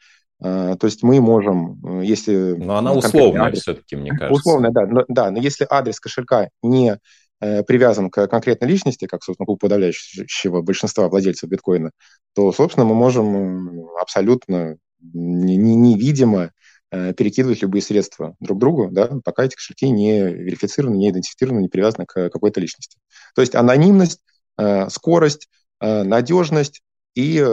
то 0.41 0.79
есть 0.83 1.03
мы 1.03 1.19
можем, 1.19 2.01
если... 2.01 2.55
Но 2.57 2.77
она 2.77 2.93
условная 2.93 3.51
все-таки, 3.51 3.95
мне 3.95 4.11
кажется. 4.11 4.33
Условная, 4.33 4.71
да. 4.71 4.85
Но, 4.85 5.03
да, 5.07 5.31
но 5.31 5.39
если 5.39 5.67
адрес 5.69 5.99
кошелька 5.99 6.49
не 6.63 6.97
Э, 7.41 7.63
привязан 7.63 8.09
к 8.09 8.27
конкретной 8.27 8.67
личности, 8.67 9.05
как, 9.05 9.23
собственно, 9.23 9.47
у 9.47 9.55
подавляющего 9.55 10.61
большинства 10.61 11.07
владельцев 11.07 11.49
биткоина, 11.49 11.91
то, 12.35 12.51
собственно, 12.51 12.85
мы 12.85 12.95
можем 12.95 13.87
абсолютно 13.97 14.75
невидимо 15.01 16.51
э, 16.91 17.13
перекидывать 17.13 17.61
любые 17.61 17.81
средства 17.81 18.35
друг 18.41 18.59
другу, 18.59 18.89
да, 18.91 19.09
пока 19.23 19.45
эти 19.45 19.55
кошельки 19.55 19.87
не 19.89 20.21
верифицированы, 20.21 20.97
не 20.97 21.11
идентифицированы, 21.11 21.61
не 21.61 21.69
привязаны 21.69 22.05
к 22.05 22.29
какой-то 22.29 22.59
личности. 22.59 22.97
То 23.35 23.41
есть 23.41 23.55
анонимность, 23.55 24.19
э, 24.57 24.89
скорость, 24.89 25.47
надежность 25.81 26.81
и 27.15 27.43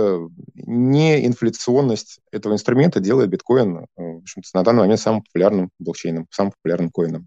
неинфляционность 0.54 2.20
этого 2.30 2.54
инструмента 2.54 3.00
делает 3.00 3.30
биткоин 3.30 3.86
в 3.96 4.18
общем-то, 4.18 4.48
на 4.54 4.62
данный 4.62 4.80
момент 4.80 5.00
самым 5.00 5.22
популярным 5.22 5.70
блокчейном, 5.78 6.26
самым 6.30 6.52
популярным 6.52 6.90
коином. 6.90 7.26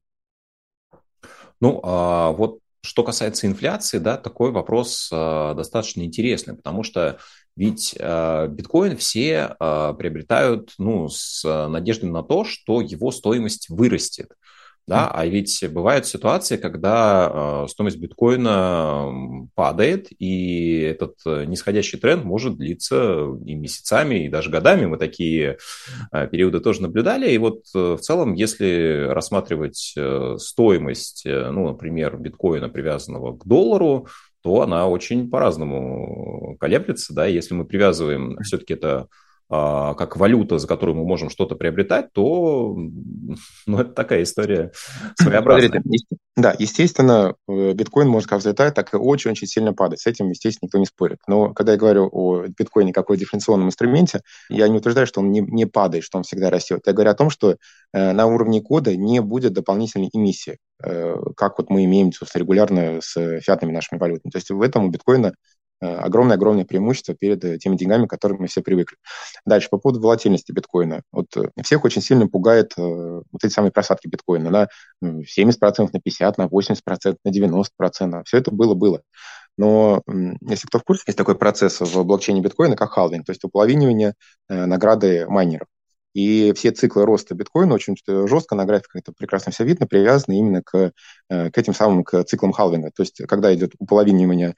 Ну, 1.62 1.82
а 1.84 2.32
вот 2.32 2.60
что 2.82 3.04
касается 3.04 3.48
инфляции, 3.48 3.98
да, 3.98 4.18
такой 4.18 4.52
вопрос 4.52 5.10
а, 5.12 5.54
достаточно 5.54 6.02
интересный, 6.02 6.56
потому 6.56 6.84
что 6.84 7.20
ведь 7.56 7.96
а, 8.00 8.48
биткоин 8.48 8.96
все 8.98 9.56
а, 9.60 9.94
приобретают, 9.94 10.74
ну, 10.78 11.10
с 11.10 11.44
надеждой 11.68 12.10
на 12.10 12.24
то, 12.24 12.46
что 12.46 12.82
его 12.82 13.12
стоимость 13.12 13.70
вырастет. 13.70 14.32
Да, 14.90 15.08
а 15.08 15.28
ведь 15.28 15.64
бывают 15.70 16.08
ситуации, 16.08 16.58
когда 16.58 17.32
э, 17.32 17.68
стоимость 17.70 18.00
биткоина 18.00 19.48
падает, 19.54 20.08
и 20.18 20.80
этот 20.80 21.14
э, 21.28 21.46
нисходящий 21.46 22.00
тренд 22.00 22.24
может 22.26 22.58
длиться 22.58 23.38
и 23.46 23.54
месяцами, 23.54 24.26
и 24.26 24.30
даже 24.30 24.50
годами. 24.50 24.88
Мы 24.88 24.98
такие 24.98 25.60
э, 26.12 26.28
периоды 26.28 26.60
тоже 26.60 26.82
наблюдали. 26.82 27.30
И 27.30 27.38
вот 27.38 27.66
э, 27.76 27.98
в 27.98 28.00
целом, 28.00 28.34
если 28.34 29.06
рассматривать 29.10 29.94
э, 29.96 30.38
стоимость, 30.40 31.22
ну, 31.26 31.68
например, 31.68 32.18
биткоина, 32.18 32.68
привязанного 32.68 33.38
к 33.38 33.46
доллару, 33.46 34.08
то 34.42 34.62
она 34.62 34.88
очень 34.88 35.30
по-разному 35.30 36.58
колеблется. 36.60 37.14
Да? 37.14 37.28
Если 37.28 37.54
мы 37.54 37.66
привязываем 37.66 38.40
все-таки 38.42 38.74
это 38.74 39.02
а, 39.02 39.08
как 39.50 40.16
валюта, 40.16 40.60
за 40.60 40.68
которую 40.68 40.96
мы 40.96 41.06
можем 41.06 41.30
что-то 41.30 41.56
приобретать, 41.56 42.14
то 42.14 42.76
ну, 43.66 43.80
это 43.80 43.92
такая 43.92 44.24
история 44.24 44.72
своеобразная. 45.20 45.82
Да, 46.40 46.56
естественно, 46.58 47.36
э, 47.50 47.74
биткоин 47.74 48.08
может 48.08 48.30
как 48.30 48.40
взлетать, 48.40 48.74
так 48.74 48.94
и 48.94 48.98
очень-очень 48.98 49.46
сильно 49.46 49.74
падать. 49.74 50.00
С 50.00 50.08
этим, 50.08 50.30
естественно, 50.30 50.68
никто 50.68 50.78
не 50.78 50.86
спорит. 50.86 51.18
Но 51.28 51.54
когда 51.54 51.74
я 51.74 51.78
говорю 51.78 52.08
о 52.10 52.46
биткоине 52.48 52.94
как 52.94 53.10
о 53.10 53.16
дифференционном 53.16 53.68
инструменте, 53.68 54.22
я 54.50 54.70
не 54.70 54.78
утверждаю, 54.78 55.06
что 55.06 55.20
он 55.20 55.32
не, 55.32 55.42
не 55.42 55.66
падает, 55.66 56.06
что 56.06 56.18
он 56.18 56.24
всегда 56.24 56.50
растет. 56.50 56.84
Я 56.86 56.94
говорю 56.94 57.12
о 57.12 57.16
том, 57.16 57.30
что 57.30 57.58
э, 57.92 58.12
на 58.14 58.26
уровне 58.26 58.62
кода 58.62 58.96
не 58.96 59.20
будет 59.20 59.52
дополнительной 59.52 60.10
эмиссии, 60.14 60.60
э, 60.82 61.16
как 61.36 61.58
вот 61.58 61.70
мы 61.70 61.84
имеем 61.84 62.14
собственно, 62.14 62.44
регулярно 62.44 63.00
с 63.02 63.40
фиатными 63.42 63.74
нашими 63.74 64.00
валютами. 64.00 64.32
То 64.32 64.38
есть 64.38 64.50
в 64.50 64.62
этом 64.62 64.86
у 64.86 64.90
биткоина 64.90 65.34
огромное-огромное 65.82 66.66
преимущество 66.66 67.16
перед 67.16 67.44
э, 67.46 67.58
теми 67.58 67.76
деньгами, 67.76 68.06
к 68.06 68.10
которым 68.10 68.40
мы 68.42 68.48
все 68.48 68.62
привыкли. 68.62 68.98
Дальше, 69.46 69.70
по 69.70 69.78
поводу 69.78 70.02
волатильности 70.02 70.52
биткоина. 70.52 71.04
Вот 71.12 71.28
э, 71.38 71.50
всех 71.64 71.86
очень 71.86 72.02
сильно 72.02 72.28
пугает 72.28 72.74
вот 72.78 73.44
эти 73.44 73.52
самые 73.52 73.72
просадки 73.72 74.08
биткоина 74.08 74.50
на 74.50 74.68
70%, 75.04 75.90
на 75.94 75.98
50%, 75.98 76.34
на 76.38 76.46
80%, 76.46 77.18
на 77.24 77.30
90%. 77.30 78.24
Все 78.26 78.38
это 78.38 78.52
было-было. 78.52 79.02
Но 79.58 80.02
если 80.42 80.68
кто 80.68 80.80
в 80.80 80.84
курсе, 80.84 81.04
есть 81.08 81.18
такой 81.18 81.36
процесс 81.38 81.82
в 81.82 82.04
блокчейне 82.04 82.42
биткоина, 82.42 82.76
как 82.76 82.92
халвинг, 82.92 83.26
то 83.26 83.32
есть 83.32 83.44
уполовинивание 83.44 84.14
награды 84.48 85.26
майнеров. 85.28 85.68
И 86.14 86.54
все 86.56 86.72
циклы 86.72 87.06
роста 87.06 87.36
биткоина 87.36 87.74
очень 87.74 87.96
жестко 88.08 88.56
на 88.56 88.66
графиках, 88.66 89.02
это 89.02 89.12
прекрасно 89.12 89.52
все 89.52 89.64
видно, 89.64 89.86
привязаны 89.86 90.40
именно 90.40 90.64
к, 90.64 90.92
к 91.30 91.58
этим 91.58 91.74
самым 91.74 92.04
к 92.04 92.24
циклам 92.24 92.52
халвинга. 92.52 92.92
То 92.96 93.04
есть 93.04 93.22
когда 93.28 93.54
идет 93.54 93.74
уполовинивание 93.78 94.56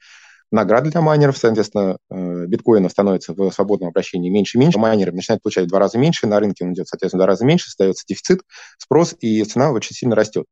награды 0.52 0.90
для 0.90 1.00
майнеров, 1.00 1.36
соответственно, 1.36 1.98
э, 2.10 2.46
биткоина 2.46 2.88
становится 2.88 3.34
в 3.34 3.50
свободном 3.50 3.88
обращении 3.88 4.30
меньше 4.30 4.58
и 4.58 4.60
меньше, 4.60 4.78
майнеры 4.78 5.12
начинают 5.12 5.42
получать 5.42 5.64
в 5.64 5.68
два 5.68 5.78
раза 5.78 5.98
меньше, 5.98 6.26
на 6.26 6.38
рынке 6.38 6.64
он 6.64 6.72
идет, 6.72 6.88
соответственно, 6.88 7.22
в 7.22 7.24
два 7.24 7.26
раза 7.28 7.44
меньше, 7.44 7.68
остается 7.68 8.04
дефицит, 8.06 8.42
спрос, 8.78 9.14
и 9.20 9.42
цена 9.44 9.72
очень 9.72 9.94
сильно 9.94 10.14
растет. 10.14 10.46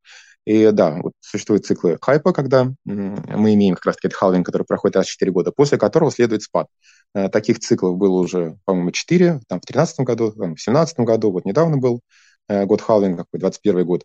И 0.47 0.71
да, 0.73 0.99
вот 1.03 1.13
существуют 1.21 1.67
циклы 1.67 1.99
хайпа, 2.01 2.33
когда 2.33 2.73
мы 2.85 3.55
имеем 3.55 3.75
как 3.75 3.87
раз-таки 3.87 4.09
этот 4.09 4.19
халвинг, 4.19 4.47
который 4.47 4.65
проходит 4.65 4.97
раз 4.97 5.07
в 5.07 5.11
4 5.11 5.31
года, 5.31 5.53
после 5.53 5.77
которого 5.77 6.11
следует 6.11 6.43
спад. 6.43 6.67
Э, 7.15 7.29
таких 7.29 7.59
циклов 7.59 7.97
было 7.97 8.21
уже, 8.21 8.57
по-моему, 8.65 8.91
4, 8.91 9.41
там, 9.49 9.59
в 9.61 9.67
2013 9.67 10.01
году, 10.01 10.31
там, 10.33 10.53
в 10.53 10.61
2017 10.61 11.01
году, 11.01 11.31
вот 11.31 11.45
недавно 11.45 11.77
был 11.77 12.01
э, 12.49 12.65
год 12.65 12.81
халвинга, 12.81 13.27
2021 13.33 13.85
год. 13.85 14.05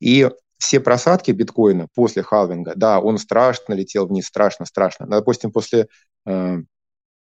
И 0.00 0.28
все 0.58 0.80
просадки 0.80 1.30
биткоина 1.30 1.88
после 1.94 2.22
халвинга, 2.22 2.74
да, 2.76 3.00
он 3.00 3.18
страшно 3.18 3.74
летел 3.74 4.06
вниз, 4.06 4.26
страшно, 4.26 4.66
страшно. 4.66 5.06
Допустим, 5.06 5.52
после 5.52 5.88
э, 6.26 6.58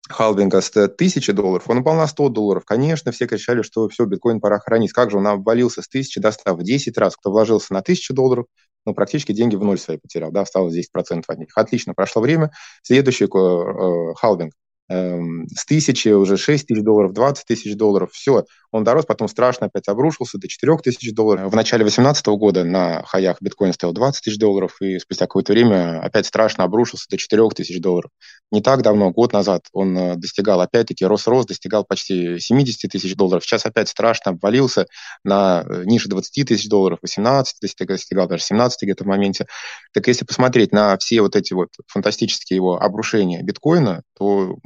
халвинга 0.09 0.61
с 0.61 0.71
1000 0.77 1.33
долларов, 1.33 1.69
он 1.69 1.79
упал 1.79 1.95
на 1.95 2.07
100 2.07 2.29
долларов. 2.29 2.65
Конечно, 2.65 3.13
все 3.13 3.27
кричали, 3.27 3.63
что 3.63 3.89
все, 3.89 4.05
биткоин 4.05 4.41
пора 4.41 4.59
хранить. 4.59 4.93
Как 4.93 5.11
же 5.11 5.19
он 5.19 5.27
обвалился 5.27 5.83
с 5.83 5.89
1000 5.89 6.21
до 6.21 6.33
100 6.33 6.55
в 6.55 6.63
10 6.63 6.99
раз. 6.99 7.17
Кто 7.17 7.31
вложился 7.31 7.73
на 7.73 7.81
1000 7.81 8.15
долларов, 8.15 8.47
ну, 8.85 8.95
практически 8.95 9.33
деньги 9.33 9.57
в 9.57 9.63
ноль 9.63 9.79
свои 9.79 9.97
потерял, 9.97 10.33
да, 10.33 10.43
осталось 10.43 10.75
10% 10.75 11.23
от 11.27 11.39
них. 11.39 11.49
Отлично, 11.55 11.95
прошло 11.95 12.21
время. 12.21 12.51
Следующий 12.83 13.27
э, 13.27 14.15
халвинг 14.17 14.53
с 14.89 15.65
тысячи, 15.67 16.09
уже 16.09 16.37
6 16.37 16.67
тысяч 16.67 16.83
долларов, 16.83 17.13
20 17.13 17.47
тысяч 17.47 17.77
долларов, 17.77 18.11
все, 18.13 18.45
он 18.71 18.85
дорос, 18.85 19.07
потом 19.07 19.29
страшно 19.29 19.67
опять 19.67 19.89
обрушился 19.89 20.39
до 20.39 20.49
4 20.49 20.79
тысяч 20.79 21.13
долларов. 21.15 21.51
В 21.51 21.57
начале 21.57 21.85
2018 21.85 22.27
года 22.29 22.65
на 22.65 23.03
хаях 23.05 23.39
биткоин 23.41 23.73
стоил 23.73 23.93
20 23.93 24.25
тысяч 24.25 24.39
долларов, 24.39 24.77
и 24.81 24.99
спустя 24.99 25.27
какое-то 25.27 25.53
время 25.53 26.01
опять 26.01 26.27
страшно 26.27 26.65
обрушился 26.65 27.07
до 27.09 27.17
4 27.17 27.49
тысяч 27.51 27.81
долларов. 27.81 28.11
Не 28.53 28.61
так 28.61 28.83
давно, 28.83 29.11
год 29.11 29.33
назад, 29.33 29.63
он 29.73 29.97
э, 29.97 30.17
достигал, 30.17 30.61
опять-таки, 30.61 31.07
рос-рос, 31.07 31.47
достигал 31.47 31.87
почти 31.87 32.39
70 32.39 32.91
тысяч 32.93 33.17
долларов. 33.17 33.43
Сейчас 33.45 33.65
опять 33.65 33.89
страшно 33.89 34.33
обвалился 34.33 34.87
на 35.25 35.65
э, 35.67 35.85
ниже 35.87 36.11
20 36.11 36.47
тысяч 36.47 36.69
долларов, 36.69 36.99
18 37.01 37.57
достигал, 37.61 38.29
даже 38.29 38.45
17 38.45 38.83
где-то 38.83 39.05
в 39.05 39.07
моменте. 39.07 39.47
Так 39.95 40.07
если 40.07 40.27
посмотреть 40.27 40.71
на 40.71 40.99
все 40.99 41.23
вот 41.23 41.35
эти 41.35 41.55
вот 41.55 41.71
фантастические 41.87 42.57
его 42.57 42.79
обрушения 42.79 43.43
биткоина, 43.43 44.03
то 44.19 44.59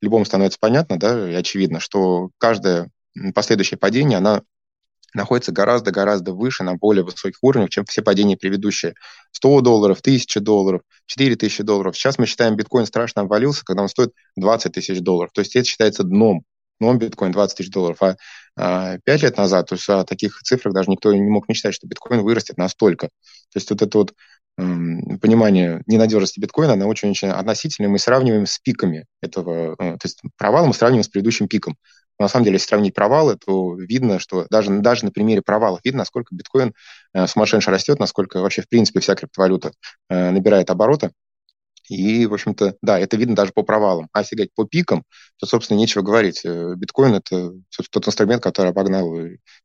любому 0.00 0.24
становится 0.24 0.58
понятно, 0.60 0.98
да, 0.98 1.30
и 1.30 1.34
очевидно, 1.34 1.78
что 1.78 2.30
каждое 2.38 2.90
последующее 3.36 3.78
падение, 3.78 4.18
оно 4.18 4.42
находится 5.14 5.52
гораздо-гораздо 5.52 6.32
выше, 6.32 6.64
на 6.64 6.74
более 6.74 7.04
высоких 7.04 7.38
уровнях, 7.42 7.70
чем 7.70 7.84
все 7.84 8.02
падения 8.02 8.36
предыдущие. 8.36 8.94
100 9.32 9.60
долларов, 9.60 10.00
1000 10.00 10.40
долларов, 10.40 10.82
4000 11.06 11.62
долларов. 11.62 11.96
Сейчас 11.96 12.18
мы 12.18 12.26
считаем, 12.26 12.56
биткоин 12.56 12.86
страшно 12.86 13.22
обвалился, 13.22 13.64
когда 13.64 13.82
он 13.82 13.88
стоит 13.88 14.12
20 14.36 14.72
тысяч 14.72 15.00
долларов. 15.00 15.30
То 15.34 15.40
есть 15.40 15.56
это 15.56 15.66
считается 15.66 16.04
дном. 16.04 16.44
Дном 16.80 16.98
биткоин 16.98 17.32
20 17.32 17.56
тысяч 17.56 17.70
долларов. 17.70 18.02
А, 18.02 18.16
а 18.56 18.98
5 19.04 19.22
лет 19.22 19.36
назад, 19.36 19.68
то 19.68 19.74
есть 19.74 19.88
о 19.88 20.04
таких 20.04 20.38
цифрах 20.42 20.74
даже 20.74 20.90
никто 20.90 21.12
не 21.12 21.22
мог 21.22 21.48
мечтать, 21.48 21.74
что 21.74 21.86
биткоин 21.86 22.22
вырастет 22.22 22.58
настолько. 22.58 23.08
То 23.08 23.56
есть 23.56 23.70
вот 23.70 23.82
это 23.82 23.98
вот 23.98 24.14
понимание 24.56 25.82
ненадежности 25.86 26.40
биткоина, 26.40 26.74
она 26.74 26.86
очень-очень 26.86 27.28
относительная. 27.28 27.90
Мы 27.90 27.98
сравниваем 27.98 28.46
с 28.46 28.58
пиками 28.58 29.06
этого, 29.22 29.72
э, 29.72 29.76
то 29.76 30.00
есть 30.04 30.20
провал 30.36 30.66
мы 30.66 30.74
сравниваем 30.74 31.04
с 31.04 31.08
предыдущим 31.08 31.48
пиком. 31.48 31.76
На 32.22 32.28
самом 32.28 32.44
деле, 32.44 32.54
если 32.54 32.68
сравнить 32.68 32.94
провалы, 32.94 33.36
то 33.36 33.74
видно, 33.76 34.18
что 34.18 34.46
даже, 34.50 34.70
даже 34.80 35.04
на 35.04 35.10
примере 35.10 35.42
провалов 35.42 35.80
видно, 35.84 35.98
насколько 35.98 36.34
биткоин 36.34 36.72
э, 37.14 37.26
сумасшедше 37.26 37.70
растет, 37.70 37.98
насколько 37.98 38.40
вообще, 38.40 38.62
в 38.62 38.68
принципе, 38.68 39.00
вся 39.00 39.14
криптовалюта 39.14 39.72
э, 40.08 40.30
набирает 40.30 40.70
обороты. 40.70 41.12
И, 41.88 42.26
в 42.26 42.34
общем-то, 42.34 42.76
да, 42.80 42.98
это 42.98 43.16
видно 43.16 43.34
даже 43.34 43.52
по 43.52 43.64
провалам. 43.64 44.08
А 44.12 44.20
если 44.20 44.36
говорить 44.36 44.54
по 44.54 44.64
пикам, 44.64 45.04
то, 45.38 45.46
собственно, 45.46 45.78
нечего 45.78 46.02
говорить. 46.02 46.42
Биткоин– 46.44 47.14
это 47.16 47.52
тот 47.90 48.06
инструмент, 48.06 48.42
который 48.42 48.70
обогнал 48.70 49.12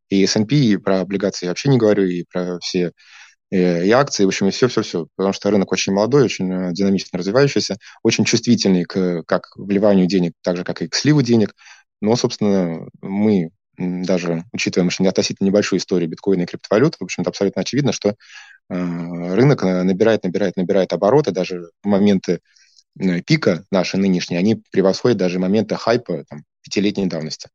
и 0.09 0.23
S&P, 0.23 0.55
и 0.55 0.77
про 0.77 1.01
облигации 1.01 1.45
я 1.45 1.51
вообще 1.51 1.69
не 1.69 1.77
говорю, 1.77 2.05
и 2.05 2.25
про 2.29 2.59
все 2.59 2.91
Э, 3.51 3.85
и 3.85 3.91
акции, 3.91 4.25
в 4.25 4.27
общем, 4.27 4.47
и 4.47 4.51
все-все-все. 4.51 5.07
Потому 5.15 5.33
что 5.33 5.49
рынок 5.49 5.71
очень 5.71 5.93
молодой, 5.93 6.23
очень 6.23 6.51
э, 6.51 6.73
динамично 6.73 7.17
развивающийся, 7.17 7.77
очень 8.03 8.25
чувствительный 8.25 8.83
к 8.83 9.23
как 9.25 9.55
вливанию 9.55 10.07
денег, 10.07 10.33
так 10.43 10.57
же, 10.57 10.63
как 10.63 10.81
и 10.81 10.87
к 10.87 10.95
сливу 10.95 11.21
денег. 11.21 11.53
Но, 12.01 12.15
собственно, 12.15 12.87
мы 13.01 13.51
даже 13.77 14.43
учитывая 14.53 14.89
что 14.89 15.07
относительно 15.07 15.47
небольшую 15.47 15.79
историю 15.79 16.09
биткоина 16.09 16.43
и 16.43 16.45
криптовалют, 16.45 16.95
в 16.95 17.03
общем-то, 17.03 17.29
абсолютно 17.29 17.61
очевидно, 17.61 17.91
что 17.91 18.09
э, 18.09 18.15
рынок 18.69 19.61
набирает, 19.63 20.23
набирает, 20.23 20.57
набирает 20.57 20.93
обороты, 20.93 21.31
даже 21.31 21.69
в 21.83 21.87
моменты 21.87 22.39
пика 23.25 23.63
наши 23.71 23.97
нынешние, 23.97 24.39
они 24.39 24.63
превосходят 24.71 25.17
даже 25.17 25.37
моменты 25.37 25.75
хайпа 25.75 26.23
там, 26.27 26.43
пятилетней 26.63 27.05
давности. 27.05 27.49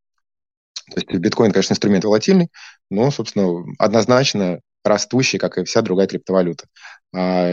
То 0.90 1.00
есть 1.00 1.12
биткоин, 1.12 1.52
конечно, 1.52 1.72
инструмент 1.72 2.04
волатильный, 2.04 2.48
но, 2.90 3.10
собственно, 3.10 3.64
однозначно 3.78 4.60
растущий, 4.84 5.38
как 5.38 5.58
и 5.58 5.64
вся 5.64 5.82
другая 5.82 6.06
криптовалюта. 6.06 6.64
А 7.14 7.48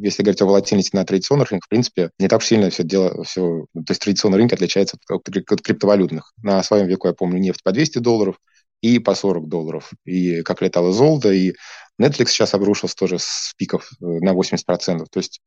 если 0.00 0.22
говорить 0.22 0.40
о 0.42 0.46
волатильности 0.46 0.96
на 0.96 1.04
традиционных 1.04 1.50
рынках, 1.50 1.66
в 1.66 1.68
принципе, 1.68 2.10
не 2.18 2.28
так 2.28 2.42
сильно 2.42 2.70
все 2.70 2.82
дело, 2.82 3.24
все, 3.24 3.66
то 3.74 3.90
есть 3.90 4.00
традиционный 4.00 4.38
рынок 4.38 4.54
отличается 4.54 4.96
от, 5.08 5.22
криптовалютных. 5.24 6.32
На 6.42 6.62
своем 6.62 6.86
веку, 6.86 7.08
я 7.08 7.14
помню, 7.14 7.38
нефть 7.38 7.62
по 7.62 7.72
200 7.72 7.98
долларов 7.98 8.38
и 8.80 8.98
по 8.98 9.14
40 9.14 9.48
долларов. 9.48 9.90
И 10.04 10.42
как 10.42 10.62
летало 10.62 10.92
золото, 10.92 11.30
и 11.30 11.54
Netflix 12.00 12.28
сейчас 12.28 12.54
обрушился 12.54 12.96
тоже 12.96 13.18
с 13.18 13.52
пиков 13.56 13.90
э, 14.00 14.04
на 14.04 14.32
80%. 14.32 15.06
То 15.10 15.18
есть 15.20 15.40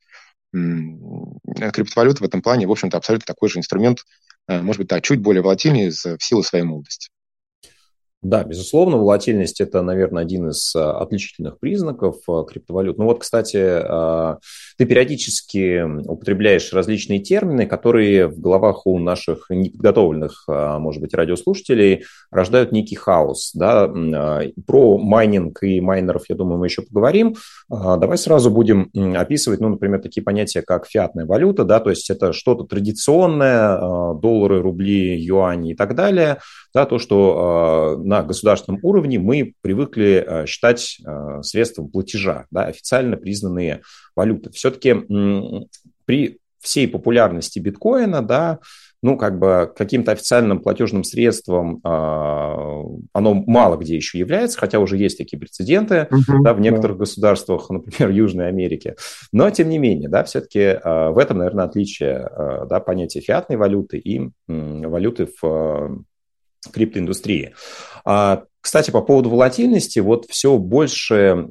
криптовалюта 1.73 2.23
в 2.23 2.25
этом 2.25 2.41
плане, 2.41 2.67
в 2.67 2.71
общем-то, 2.71 2.97
абсолютно 2.97 3.25
такой 3.25 3.49
же 3.49 3.59
инструмент, 3.59 3.99
э, 4.47 4.61
может 4.61 4.79
быть, 4.79 4.87
да, 4.87 5.01
чуть 5.01 5.19
более 5.19 5.41
волатильный 5.41 5.89
в 5.89 6.23
силу 6.23 6.43
своей 6.43 6.63
молодости. 6.63 7.09
Да, 8.25 8.43
безусловно, 8.43 8.97
волатильность– 8.97 9.61
это, 9.61 9.83
наверное, 9.83 10.23
один 10.23 10.49
из 10.49 10.75
а, 10.75 10.97
отличительных 10.99 11.59
признаков 11.59 12.15
а, 12.27 12.43
криптовалют. 12.43 12.97
Ну 12.97 13.03
вот, 13.03 13.19
кстати, 13.19 13.59
а, 13.61 14.39
ты 14.79 14.85
периодически 14.85 15.83
употребляешь 15.83 16.73
различные 16.73 17.19
термины, 17.19 17.67
которые 17.67 18.25
в 18.25 18.39
головах 18.39 18.87
у 18.87 18.97
наших 18.97 19.45
неподготовленных, 19.51 20.45
может 20.47 21.01
быть, 21.01 21.13
радиослушателей 21.13 22.05
рождают 22.31 22.71
некий 22.71 22.95
хаос. 22.95 23.51
Да? 23.53 23.93
Про 24.65 24.97
майнинг 24.97 25.61
и 25.61 25.79
майнеров, 25.79 26.23
я 26.27 26.35
думаю, 26.35 26.57
мы 26.57 26.65
еще 26.65 26.81
поговорим. 26.81 27.35
Давай 27.69 28.17
сразу 28.17 28.49
будем 28.49 28.89
описывать, 29.15 29.59
ну, 29.59 29.69
например, 29.69 30.01
такие 30.01 30.23
понятия, 30.23 30.63
как 30.63 30.87
фиатная 30.87 31.25
валюта, 31.25 31.63
да, 31.63 31.79
то 31.79 31.91
есть 31.91 32.09
это 32.09 32.33
что-то 32.33 32.63
традиционное, 32.63 34.15
доллары, 34.15 34.61
рубли, 34.61 35.15
юани 35.17 35.71
и 35.71 35.75
так 35.75 35.95
далее, 35.95 36.39
да, 36.75 36.85
то, 36.85 36.99
что 36.99 37.97
на 38.03 38.21
государственном 38.21 38.81
уровне 38.83 39.17
мы 39.17 39.53
привыкли 39.61 40.25
э, 40.27 40.45
считать 40.45 40.97
э, 41.07 41.41
средством 41.41 41.87
платежа, 41.87 42.47
да, 42.51 42.65
официально 42.65 43.15
признанные 43.15 43.81
валюты. 44.13 44.51
Все-таки 44.51 44.93
при 46.03 46.39
всей 46.59 46.89
популярности 46.89 47.59
биткоина, 47.59 48.21
да, 48.21 48.59
ну, 49.01 49.17
как 49.17 49.39
бы 49.39 49.71
каким-то 49.73 50.11
официальным 50.11 50.59
платежным 50.59 51.05
средством 51.05 51.77
э, 51.77 51.87
оно 51.87 53.33
мало 53.33 53.77
где 53.77 53.95
еще 53.95 54.19
является, 54.19 54.59
хотя 54.59 54.79
уже 54.79 54.97
есть 54.97 55.17
такие 55.17 55.39
прецеденты 55.39 56.09
uh-huh, 56.11 56.41
да, 56.43 56.53
в 56.53 56.59
некоторых 56.59 56.97
да. 56.97 57.01
государствах, 57.01 57.69
например, 57.69 58.11
Южной 58.11 58.49
Америки. 58.49 58.95
Но, 59.31 59.49
тем 59.49 59.69
не 59.69 59.77
менее, 59.77 60.09
да, 60.09 60.25
все-таки 60.25 60.59
э, 60.59 61.09
в 61.11 61.17
этом, 61.19 61.37
наверное, 61.37 61.65
отличие 61.65 62.27
э, 62.29 62.65
да, 62.69 62.81
понятия 62.81 63.21
фиатной 63.21 63.55
валюты 63.55 63.97
и 63.97 64.19
э, 64.19 64.87
валюты 64.87 65.29
в 65.41 66.03
криптоиндустрии. 66.71 67.53
А, 68.05 68.43
кстати, 68.65 68.89
по 68.89 69.01
поводу 69.01 69.29
волатильности, 69.29 69.99
вот 69.99 70.25
все 70.27 70.57
больше 70.57 71.45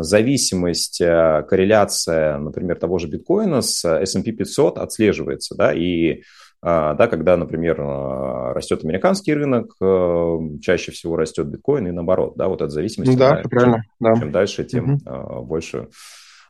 зависимость, 0.00 1.02
э, 1.02 1.44
корреляция, 1.46 2.38
например, 2.38 2.78
того 2.78 2.98
же 2.98 3.08
биткоина 3.08 3.60
с 3.60 3.84
S&P 3.84 4.32
500 4.32 4.78
отслеживается, 4.78 5.54
да, 5.54 5.74
и 5.74 6.22
а, 6.62 6.94
да, 6.94 7.08
когда, 7.08 7.36
например, 7.36 7.78
э, 7.78 8.52
растет 8.54 8.82
американский 8.84 9.34
рынок, 9.34 9.74
э, 9.82 10.38
чаще 10.62 10.92
всего 10.92 11.16
растет 11.16 11.46
биткоин 11.46 11.88
и 11.88 11.90
наоборот, 11.90 12.32
да, 12.36 12.48
вот 12.48 12.62
от 12.62 12.70
зависимости. 12.70 13.14
Да, 13.14 13.42
да, 13.42 13.48
правильно, 13.48 13.82
чем, 13.82 13.92
да. 14.00 14.14
чем 14.18 14.32
дальше, 14.32 14.64
тем 14.64 14.94
угу. 14.94 15.42
больше 15.42 15.88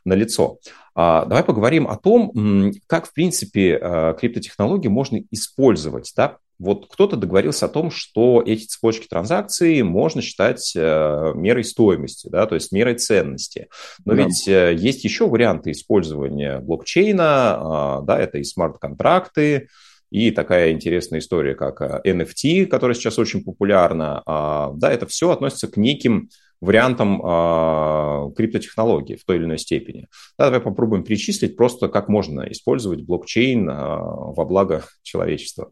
на 0.05 0.13
лицо. 0.13 0.59
А, 0.95 1.25
давай 1.25 1.43
поговорим 1.43 1.85
о 1.85 1.97
том, 1.97 2.71
как, 2.87 3.07
в 3.07 3.13
принципе, 3.13 3.77
криптотехнологии 4.17 4.87
можно 4.87 5.19
использовать 5.31 6.13
да, 6.15 6.37
вот 6.59 6.87
кто-то 6.89 7.15
договорился 7.17 7.65
о 7.65 7.69
том, 7.69 7.91
что 7.91 8.43
эти 8.45 8.65
цепочки 8.65 9.07
транзакций 9.07 9.81
можно 9.83 10.21
считать 10.21 10.73
э, 10.75 11.31
мерой 11.35 11.63
стоимости, 11.63 12.29
да, 12.29 12.45
то 12.45 12.55
есть 12.55 12.71
мерой 12.71 12.95
ценности. 12.95 13.67
Но 14.05 14.15
да. 14.15 14.23
ведь 14.23 14.47
э, 14.47 14.73
есть 14.75 15.03
еще 15.03 15.27
варианты 15.27 15.71
использования 15.71 16.59
блокчейна, 16.59 17.99
э, 18.01 18.05
да, 18.05 18.19
это 18.19 18.39
и 18.39 18.43
смарт-контракты, 18.43 19.67
и 20.09 20.31
такая 20.31 20.71
интересная 20.71 21.19
история, 21.19 21.53
как 21.53 21.81
NFT, 22.05 22.67
которая 22.67 22.95
сейчас 22.95 23.19
очень 23.19 23.43
популярна. 23.43 24.23
А, 24.25 24.71
да, 24.73 24.91
это 24.91 25.05
все 25.05 25.31
относится 25.31 25.67
к 25.67 25.75
неким 25.75 26.29
вариантам 26.61 27.21
а, 27.23 28.31
криптотехнологий 28.35 29.17
в 29.17 29.25
той 29.25 29.37
или 29.37 29.45
иной 29.45 29.59
степени. 29.59 30.07
Да, 30.37 30.45
давай 30.45 30.61
попробуем 30.61 31.03
перечислить 31.03 31.55
просто, 31.55 31.89
как 31.89 32.07
можно 32.07 32.41
использовать 32.49 33.01
блокчейн 33.01 33.69
а, 33.69 33.97
во 33.99 34.45
благо 34.45 34.85
человечества. 35.03 35.71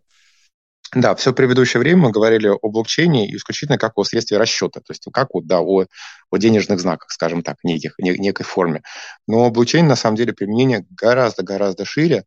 Да, 0.96 1.14
все 1.14 1.34
предыдущее 1.34 1.82
время 1.82 2.04
мы 2.04 2.12
говорили 2.12 2.48
о 2.48 2.70
блокчейне 2.70 3.36
исключительно 3.36 3.78
как 3.78 3.98
о 3.98 4.06
средстве 4.06 4.38
расчета, 4.38 4.80
то 4.80 4.92
есть 4.92 5.04
как 5.12 5.34
вот, 5.34 5.46
да, 5.46 5.60
о, 5.60 5.88
о 6.32 6.38
денежных 6.38 6.80
знаках, 6.80 7.12
скажем 7.12 7.44
так, 7.44 7.58
неких, 7.64 7.96
не, 8.00 8.18
некой 8.18 8.46
форме. 8.46 8.82
Но 9.28 9.52
блокчейн, 9.52 9.86
на 9.86 9.98
самом 9.98 10.16
деле, 10.16 10.32
применение 10.32 10.86
гораздо-гораздо 10.90 11.84
шире, 11.84 12.24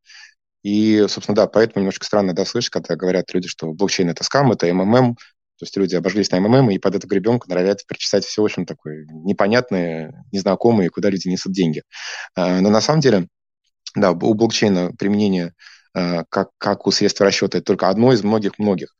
и, 0.62 1.06
собственно, 1.08 1.34
да, 1.34 1.46
поэтому 1.46 1.80
немножко 1.80 2.04
странно, 2.04 2.34
да, 2.34 2.44
слышать, 2.44 2.68
когда 2.68 2.94
говорят 2.94 3.32
люди, 3.32 3.48
что 3.48 3.72
блокчейн– 3.72 4.10
это 4.10 4.22
скам, 4.22 4.52
это 4.52 4.66
МММ, 4.66 5.14
то 5.14 5.64
есть 5.64 5.74
люди 5.78 5.96
обожглись 5.96 6.30
на 6.30 6.38
МММ 6.38 6.70
и 6.70 6.78
под 6.78 6.94
эту 6.94 7.08
гребенку 7.08 7.48
норовят 7.48 7.86
причесать 7.86 8.26
все 8.26 8.42
очень 8.42 8.66
такое 8.66 9.06
непонятное, 9.10 10.26
незнакомое, 10.30 10.90
куда 10.90 11.08
люди 11.08 11.26
несут 11.28 11.52
деньги. 11.52 11.84
А, 12.34 12.60
но 12.60 12.68
на 12.68 12.82
самом 12.82 13.00
деле, 13.00 13.28
да, 13.94 14.12
у 14.12 14.34
блокчейна 14.34 14.92
применение– 14.98 15.54
как, 16.28 16.50
как 16.58 16.86
у 16.86 16.90
средства 16.90 17.26
расчета. 17.26 17.58
Это 17.58 17.66
только 17.66 17.88
одно 17.88 18.12
из 18.12 18.22
многих-многих. 18.22 18.94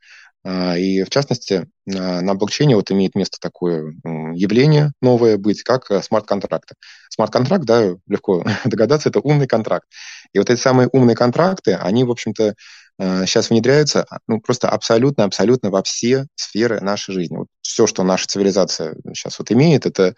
Э, 0.44 0.78
и 0.78 1.02
в 1.02 1.10
частности, 1.10 1.68
на 1.86 2.34
блокчейне 2.34 2.76
вот 2.76 2.90
имеет 2.90 3.14
место 3.14 3.38
такое 3.40 3.94
явление 4.34 4.92
новое 5.00 5.36
быть, 5.36 5.62
как 5.62 5.90
э, 5.90 6.02
смарт-контракты. 6.02 6.74
Смарт-контракт, 7.10 7.64
да, 7.64 7.94
легко 8.06 8.44
догадаться, 8.64 9.08
это 9.08 9.20
умный 9.20 9.46
контракт. 9.46 9.86
И 10.32 10.38
вот 10.38 10.50
эти 10.50 10.60
самые 10.60 10.88
умные 10.92 11.16
контракты, 11.16 11.74
они, 11.74 12.04
в 12.04 12.10
общем-то, 12.10 12.54
сейчас 13.00 13.50
внедряются 13.50 14.06
ну, 14.26 14.40
просто 14.40 14.68
абсолютно-абсолютно 14.68 15.70
во 15.70 15.84
все 15.84 16.26
сферы 16.34 16.80
нашей 16.80 17.14
жизни. 17.14 17.36
Вот 17.36 17.46
все, 17.60 17.86
что 17.86 18.02
наша 18.02 18.26
цивилизация 18.26 18.96
сейчас 19.14 19.38
вот 19.38 19.52
имеет, 19.52 19.86
это 19.86 20.16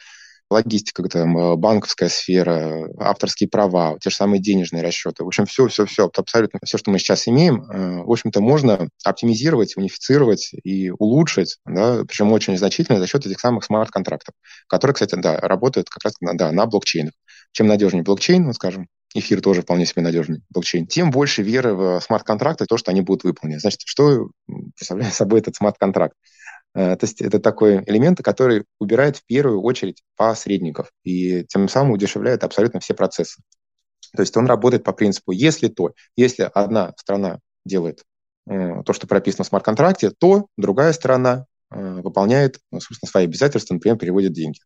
логистика, 0.51 1.03
там, 1.05 1.37
э, 1.39 1.57
банковская 1.57 2.09
сфера, 2.09 2.89
авторские 2.99 3.49
права, 3.49 3.97
те 4.01 4.11
же 4.11 4.17
самые 4.17 4.41
денежные 4.41 4.83
расчеты. 4.83 5.25
В 5.25 5.29
общем, 5.29 5.47
все, 5.47 5.69
все, 5.69 5.87
все, 5.87 6.11
абсолютно 6.15 6.59
все, 6.65 6.77
что 6.77 6.91
мы 6.91 6.99
сейчас 6.99 7.29
имеем, 7.29 7.63
э, 7.63 8.03
в 8.03 8.11
общем-то, 8.11 8.41
можно 8.41 8.89
оптимизировать, 9.05 9.77
унифицировать 9.77 10.51
и 10.65 10.91
улучшить, 10.91 11.59
да, 11.65 12.05
причем 12.07 12.33
очень 12.33 12.59
значительно 12.59 12.99
за 12.99 13.07
счет 13.07 13.25
этих 13.27 13.39
самых 13.41 13.65
смарт-контрактов, 13.65 14.35
которые, 14.67 14.95
кстати, 14.95 15.15
да, 15.15 15.39
работают 15.39 15.89
как 15.89 16.05
раз 16.05 16.15
на, 16.21 16.37
да, 16.37 16.51
на 16.51 16.67
блокчейнах. 16.67 17.15
Чем 17.53 17.67
надежнее 17.67 18.03
блокчейн, 18.05 18.45
ну, 18.45 18.53
скажем, 18.53 18.87
эфир 19.15 19.41
тоже 19.41 19.63
вполне 19.63 19.87
себе 19.87 20.03
надежный 20.03 20.43
блокчейн, 20.51 20.87
тем 20.87 21.11
больше 21.11 21.43
веры 21.43 21.75
в 21.75 22.01
смарт-контракты, 22.01 22.67
то, 22.67 22.77
что 22.77 22.91
они 22.91 23.01
будут 23.01 23.25
выполнены. 23.25 23.61
Значит, 23.61 23.81
что 23.85 24.31
представляет 24.77 25.15
собой 25.15 25.41
этот 25.41 25.57
смарт-контракт? 25.57 26.15
Э, 26.75 26.97
то 26.97 27.05
есть 27.05 27.21
это 27.21 27.41
такой 27.41 27.83
элемент, 27.85 28.23
который 28.23 28.65
убирает 28.79 29.17
в 29.17 29.25
первую 29.27 29.63
очередь 29.63 30.03
посредников 30.17 30.91
и 31.05 31.45
тем 31.45 31.69
самым 31.69 31.93
удешевляет 31.93 32.45
абсолютно 32.45 32.81
все 32.81 32.95
процессы. 32.95 33.43
То 34.15 34.23
есть 34.23 34.37
он 34.37 34.47
работает 34.47 34.85
по 34.85 34.93
принципу, 34.93 35.33
если 35.33 35.69
то, 35.69 35.93
если 36.17 36.51
одна 36.53 36.93
страна 36.97 37.41
делает 37.65 38.03
э, 38.49 38.83
то, 38.85 38.93
что 38.93 39.07
прописано 39.07 39.45
в 39.45 39.49
смарт-контракте, 39.49 40.11
то 40.11 40.47
другая 40.57 40.93
сторона 40.93 41.47
э, 41.71 42.01
выполняет, 42.01 42.59
ну, 42.71 42.81
собственно, 42.81 43.11
свои 43.11 43.25
обязательства, 43.25 43.75
например, 43.75 43.99
переводит 43.99 44.33
деньги. 44.33 44.61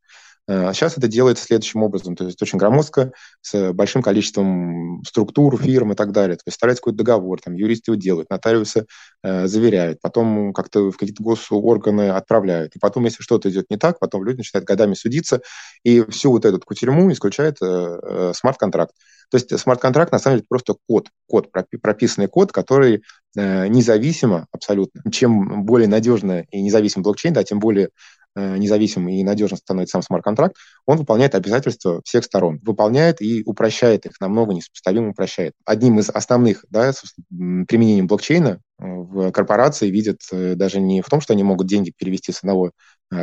Сейчас 0.47 0.99
это 0.99 1.09
делается 1.09 1.45
следующим 1.45 1.83
образом, 1.83 2.17
то 2.17 2.25
есть 2.25 2.41
очень 2.43 2.59
громоздко, 2.59 3.13
с 3.41 3.73
большим 3.73 4.03
количеством 4.03 5.03
структур, 5.07 5.57
фирм 5.57 5.93
и 5.93 5.95
так 5.95 6.13
далее. 6.13 6.37
То 6.37 6.43
есть 6.47 6.55
составляется 6.55 6.83
какой-то 6.83 6.99
договор, 6.99 7.41
там 7.41 7.55
юристы 7.55 7.93
его 7.93 8.01
делают, 8.01 8.29
нотариусы 8.29 8.87
э, 9.23 9.47
заверяют, 9.47 10.01
потом 10.03 10.53
как-то 10.53 10.91
в 10.91 10.97
какие-то 10.99 11.23
госорганы 11.23 12.11
отправляют. 12.11 12.77
И 12.77 12.79
потом, 12.79 13.05
если 13.05 13.23
что-то 13.23 13.49
идет 13.49 13.71
не 13.71 13.79
так, 13.79 13.99
потом 13.99 14.25
люди 14.25 14.39
начинают 14.39 14.67
годами 14.67 14.95
судиться, 14.95 15.41
и 15.83 16.03
всю 16.11 16.31
вот 16.31 16.45
эту 16.45 16.61
кутерьму 16.61 17.11
исключает 17.11 17.57
э, 17.63 17.67
э, 17.67 18.33
смарт-контракт. 18.35 18.93
То 19.35 19.39
есть 19.39 19.59
смарт-контракт 19.59 20.13
на 20.13 20.21
самом 20.21 20.37
деле 20.37 20.47
просто 20.49 20.77
код, 20.87 21.09
код, 21.29 21.51
прописанный 21.83 22.29
код, 22.29 22.53
который 22.53 23.03
э, 23.37 23.67
независимо 23.67 24.47
абсолютно. 24.53 25.11
Чем 25.11 25.65
более 25.65 25.89
надежный 25.89 26.47
и 26.53 26.63
независимый 26.63 27.03
блокчейн, 27.03 27.35
да, 27.35 27.43
тем 27.43 27.59
более 27.59 27.89
Э, 28.37 28.57
независимым 28.57 29.11
и 29.11 29.23
надежным 29.23 29.59
становится 29.59 29.93
сам 29.93 30.03
смарт-контракт, 30.03 30.57
он 30.87 30.99
выполняет 30.99 31.35
обязательства 31.35 32.01
всех 32.05 32.25
сторон. 32.25 32.61
Выполняет 32.63 33.21
и 33.23 33.43
упрощает 33.45 34.07
их, 34.07 34.21
намного 34.21 34.55
несопоставимо 34.55 35.11
упрощает. 35.11 35.55
Одним 35.65 35.99
из 35.99 36.11
основных 36.11 36.65
да, 36.71 36.93
применений 37.31 38.03
блокчейна 38.03 38.61
э, 38.79 38.85
в 38.85 39.31
корпорации 39.33 39.91
видят 39.91 40.21
э, 40.33 40.55
даже 40.55 40.81
не 40.81 41.03
в 41.03 41.09
том, 41.09 41.21
что 41.21 41.33
они 41.33 41.43
могут 41.43 41.67
деньги 41.67 41.93
перевести 41.97 42.33
с 42.33 42.43
одного 42.43 42.73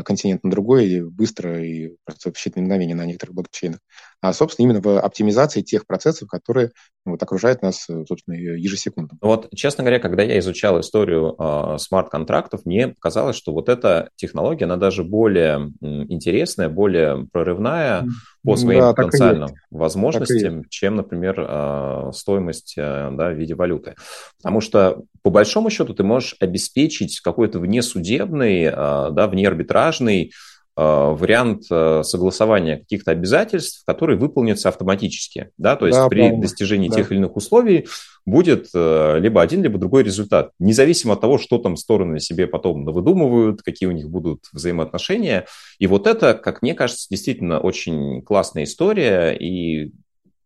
континента 0.06 0.46
на 0.48 0.52
другой 0.52 0.88
и 0.88 1.02
быстро 1.02 1.66
и 1.66 1.96
просто 2.06 2.32
в 2.32 2.36
считанные 2.36 2.62
мгновения 2.62 2.96
на 2.96 3.06
некоторых 3.06 3.36
блокчейнах, 3.36 3.80
а, 4.22 4.32
собственно, 4.32 4.68
именно 4.68 4.82
в 4.82 5.00
оптимизации 5.00 5.62
тех 5.62 5.86
процессов, 5.86 6.30
которые 6.30 6.72
вот, 7.04 7.22
окружает 7.24 7.62
нас, 7.62 7.88
собственно, 8.08 8.36
ежесекундно. 8.36 9.18
Вот, 9.22 9.50
честно 9.56 9.84
говоря, 9.84 10.00
когда 10.00 10.24
я 10.24 10.38
изучал 10.40 10.80
историю 10.80 11.36
э, 11.38 11.78
смарт-контрактов, 11.80 12.62
мне 12.66 12.90
показалось, 12.90 13.36
что 13.36 13.54
вот 13.54 13.70
эта 13.70 14.10
технология, 14.16 14.66
она 14.66 14.78
даже 14.78 15.04
более 15.04 15.72
интересная, 15.82 16.70
более 16.70 17.28
прорывная 17.32 18.06
по 18.44 18.56
своим 18.56 18.82
да, 18.82 18.94
потенциальным 18.94 19.50
возможностям, 19.72 20.64
чем, 20.70 20.96
например, 20.96 21.36
э, 21.40 22.12
стоимость 22.14 22.76
э, 22.78 23.10
да, 23.14 23.30
в 23.30 23.34
виде 23.34 23.56
валюты. 23.56 23.96
Потому 24.38 24.62
что, 24.62 25.04
по 25.24 25.32
большому 25.32 25.70
счету, 25.70 25.94
ты 25.94 26.04
можешь 26.04 26.36
обеспечить 26.40 27.20
какой-то 27.22 27.60
внесудебный, 27.60 28.64
э, 28.64 28.72
да, 28.72 29.28
внеарбитражный 29.28 30.32
Э, 30.32 30.61
вариант 30.78 31.64
э, 31.70 32.02
согласования 32.04 32.78
каких-то 32.78 33.12
обязательств, 33.12 33.84
которые 33.86 34.18
выполнятся 34.18 34.70
автоматически. 34.70 35.50
Да? 35.58 35.76
То 35.76 35.88
есть 35.88 36.00
да, 36.00 36.08
при 36.08 36.20
правильно. 36.20 36.42
достижении 36.42 36.90
да. 36.90 36.96
тех 36.96 37.12
или 37.12 37.20
иных 37.20 37.36
условий 37.36 37.88
будет 38.26 38.70
э, 38.74 39.20
либо 39.20 39.42
один, 39.42 39.64
либо 39.64 39.78
другой 39.78 40.04
результат. 40.04 40.52
Независимо 40.60 41.14
от 41.14 41.22
того, 41.22 41.38
что 41.38 41.58
там 41.58 41.76
стороны 41.76 42.20
себе 42.20 42.48
потом 42.48 42.86
выдумывают, 42.86 43.62
какие 43.62 43.90
у 43.90 43.92
них 43.92 44.10
будут 44.10 44.46
взаимоотношения. 44.54 45.46
И 45.78 45.88
вот 45.88 46.08
это, 46.08 46.34
как 46.34 46.62
мне 46.62 46.74
кажется, 46.74 47.08
действительно 47.10 47.60
очень 47.60 48.22
классная 48.22 48.64
история. 48.64 49.32
И 49.32 49.92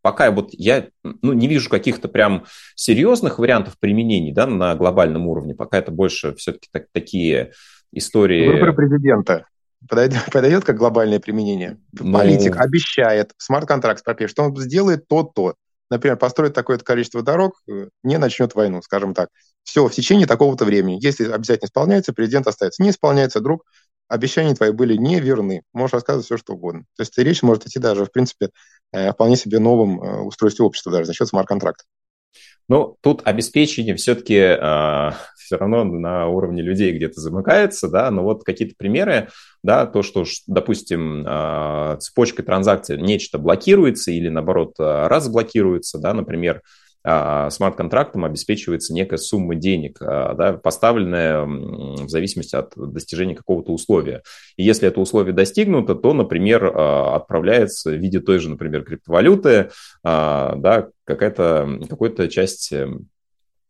пока 0.02 0.32
вот 0.32 0.50
я 0.54 0.88
ну, 1.04 1.34
не 1.34 1.48
вижу 1.48 1.70
каких-то 1.70 2.08
прям 2.08 2.46
серьезных 2.76 3.38
вариантов 3.38 3.78
применений 3.80 4.32
да, 4.32 4.48
на 4.48 4.76
глобальном 4.76 5.28
уровне, 5.28 5.54
пока 5.54 5.78
это 5.78 5.92
больше 5.92 6.34
все-таки 6.36 6.68
так, 6.72 6.88
такие 6.92 7.52
истории... 7.92 8.48
Выборы 8.48 8.74
президента 8.74 9.46
подойдет, 9.88 10.26
подойдет 10.32 10.64
как 10.64 10.78
глобальное 10.78 11.20
применение. 11.20 11.78
Ну... 11.94 12.14
Политик 12.14 12.58
обещает, 12.58 13.34
смарт-контракт 13.38 14.04
пропишет, 14.04 14.32
что 14.32 14.44
он 14.44 14.56
сделает 14.58 15.08
то-то. 15.08 15.56
Например, 15.90 16.18
построит 16.18 16.54
такое-то 16.54 16.84
количество 16.84 17.22
дорог, 17.22 17.62
э, 17.70 17.90
не 18.04 18.18
начнет 18.18 18.56
войну, 18.56 18.82
скажем 18.82 19.14
так. 19.14 19.30
Все, 19.64 19.88
в 19.88 19.94
течение 19.94 20.28
такого-то 20.28 20.66
времени. 20.66 21.00
Если 21.02 21.30
обязательно 21.30 21.68
исполняется, 21.68 22.14
президент 22.14 22.48
остается. 22.48 22.82
Не 22.82 22.90
исполняется, 22.90 23.40
друг, 23.40 23.64
обещания 24.08 24.56
твои 24.56 24.72
были 24.72 24.96
неверны. 24.96 25.62
Можешь 25.74 25.94
рассказывать 25.94 26.26
все, 26.26 26.38
что 26.38 26.54
угодно. 26.54 26.86
То 26.96 27.02
есть 27.02 27.18
речь 27.18 27.44
может 27.44 27.68
идти 27.68 27.80
даже, 27.80 28.06
в 28.06 28.12
принципе, 28.12 28.50
э, 28.92 29.12
вполне 29.12 29.36
себе 29.36 29.60
новом 29.60 30.02
э, 30.02 30.22
устройстве 30.22 30.66
общества 30.66 30.92
даже 30.92 31.06
за 31.06 31.14
счет 31.14 31.28
смарт-контракта. 31.28 31.84
Ну, 32.68 32.98
тут 33.02 33.22
обеспечение 33.26 33.96
все-таки 33.96 34.36
э, 34.36 35.12
все 35.38 35.58
равно 35.58 35.84
на 35.84 36.28
уровне 36.28 36.62
людей 36.62 36.92
где-то 36.94 37.20
замыкается, 37.22 37.88
да, 37.90 38.10
но 38.12 38.24
вот 38.24 38.44
какие-то 38.44 38.76
примеры, 38.78 39.30
да, 39.64 39.86
то, 39.86 40.02
что, 40.02 40.26
допустим, 40.48 41.24
э, 41.28 41.98
цепочкой 42.00 42.46
транзакций 42.46 43.02
нечто 43.02 43.38
блокируется 43.38 44.12
или, 44.12 44.30
наоборот, 44.30 44.76
разблокируется, 44.78 46.00
да, 46.00 46.14
например, 46.14 46.58
а, 46.58 46.85
смарт-контрактом 47.06 48.26
обеспечивается 48.26 48.94
некая 48.94 49.18
сумма 49.18 49.56
денег, 49.56 49.98
а, 50.02 50.34
да, 50.34 50.54
поставленная 50.54 51.44
в 51.46 52.10
зависимости 52.10 52.56
от 52.56 52.74
достижения 52.76 53.36
какого-то 53.36 53.72
условия. 53.72 54.24
И 54.58 54.64
если 54.64 54.88
это 54.88 55.00
условие 55.00 55.34
достигнуто, 55.34 55.94
то, 55.96 56.14
например, 56.14 56.72
а, 56.74 57.16
отправляется 57.16 57.92
в 57.92 57.96
виде 57.96 58.20
той 58.20 58.40
же, 58.40 58.50
например, 58.50 58.84
криптовалюты, 58.84 59.70
да, 60.04 60.88
какая-то, 61.06 61.80
какая-то 61.88 62.28
часть 62.28 62.72
эм, 62.72 63.10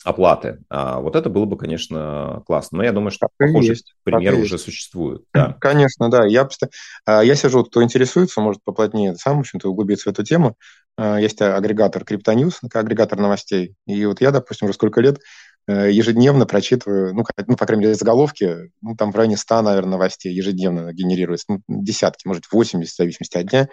оплаты. 0.05 0.59
А 0.69 0.99
вот 0.99 1.15
это 1.15 1.29
было 1.29 1.45
бы, 1.45 1.57
конечно, 1.57 2.43
классно. 2.45 2.77
Но 2.77 2.83
я 2.83 2.91
думаю, 2.91 3.11
что 3.11 3.27
так 3.27 3.31
похожие 3.37 3.71
есть, 3.71 3.95
примеры 4.03 4.37
уже 4.37 4.55
есть. 4.55 4.65
существуют. 4.65 5.23
Да. 5.33 5.53
Конечно, 5.59 6.09
да. 6.09 6.25
Я, 6.25 6.45
просто, 6.45 6.69
я 7.07 7.35
сижу, 7.35 7.65
кто 7.65 7.83
интересуется, 7.83 8.39
может 8.39 8.63
поплотнее 8.63 9.15
сам, 9.15 9.37
в 9.37 9.39
общем-то, 9.39 9.67
углубиться 9.69 10.09
в 10.09 10.13
эту 10.13 10.23
тему. 10.23 10.55
Есть 10.97 11.41
агрегатор 11.41 12.05
Криптоньюз, 12.05 12.59
агрегатор 12.71 13.19
новостей. 13.19 13.73
И 13.87 14.05
вот 14.05 14.21
я, 14.21 14.31
допустим, 14.31 14.67
уже 14.67 14.75
сколько 14.75 15.01
лет 15.01 15.19
э, 15.67 15.91
ежедневно 15.91 16.45
прочитываю, 16.45 17.13
ну, 17.15 17.23
ну, 17.47 17.57
по 17.57 17.65
крайней 17.65 17.85
мере, 17.85 17.95
заголовки, 17.95 18.71
ну, 18.81 18.95
там 18.95 19.11
в 19.11 19.15
районе 19.15 19.37
100, 19.37 19.61
наверное, 19.63 19.91
новостей 19.91 20.33
ежедневно 20.33 20.93
генерируется, 20.93 21.45
ну, 21.49 21.61
десятки, 21.67 22.27
может, 22.27 22.45
80, 22.51 22.93
в 22.93 22.95
зависимости 22.95 23.37
от 23.37 23.47
дня. 23.47 23.67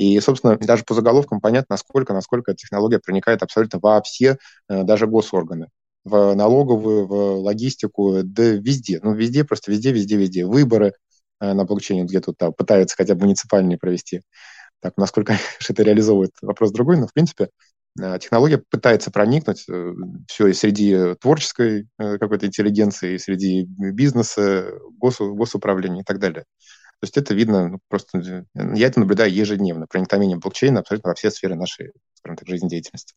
И, 0.00 0.18
собственно, 0.20 0.56
даже 0.56 0.82
по 0.84 0.94
заголовкам 0.94 1.42
понятно, 1.42 1.74
насколько, 1.74 2.14
насколько 2.14 2.52
эта 2.52 2.56
технология 2.56 2.98
проникает 2.98 3.42
абсолютно 3.42 3.80
во 3.82 4.00
все, 4.00 4.38
э, 4.66 4.82
даже 4.82 5.06
госорганы 5.06 5.68
в 6.04 6.34
налоговую, 6.34 7.06
в 7.06 7.40
логистику, 7.42 8.22
да 8.24 8.44
везде. 8.44 9.00
Ну, 9.02 9.12
везде, 9.12 9.44
просто 9.44 9.70
везде, 9.70 9.92
везде, 9.92 10.16
везде. 10.16 10.46
Выборы 10.46 10.94
э, 11.38 11.52
на 11.52 11.66
блокчейне 11.66 12.04
где-то 12.04 12.32
там 12.32 12.54
пытаются 12.54 12.96
хотя 12.96 13.14
бы 13.14 13.26
муниципальные 13.26 13.76
провести. 13.76 14.22
Так, 14.80 14.94
насколько 14.96 15.34
это 15.68 15.82
реализовывает, 15.82 16.32
вопрос 16.40 16.72
другой, 16.72 16.96
но, 16.96 17.06
в 17.06 17.12
принципе, 17.12 17.50
э, 18.00 18.18
технология 18.22 18.62
пытается 18.70 19.10
проникнуть 19.10 19.66
все 20.28 20.46
и 20.46 20.54
среди 20.54 21.14
творческой 21.20 21.88
какой-то 21.98 22.46
интеллигенции, 22.46 23.16
и 23.16 23.18
среди 23.18 23.66
бизнеса, 23.66 24.72
гос, 24.98 25.18
госуправления 25.18 26.00
и 26.00 26.04
так 26.04 26.20
далее. 26.20 26.46
То 27.00 27.06
есть 27.06 27.16
это 27.16 27.32
видно 27.34 27.68
ну, 27.68 27.80
просто... 27.88 28.44
Я 28.54 28.86
это 28.86 29.00
наблюдаю 29.00 29.32
ежедневно, 29.32 29.86
проникновение 29.86 30.36
блокчейна 30.36 30.80
абсолютно 30.80 31.08
во 31.08 31.14
все 31.14 31.30
сферы 31.30 31.54
нашей, 31.54 31.92
скажем 32.14 32.36
так, 32.36 32.46
жизнедеятельности. 32.46 33.14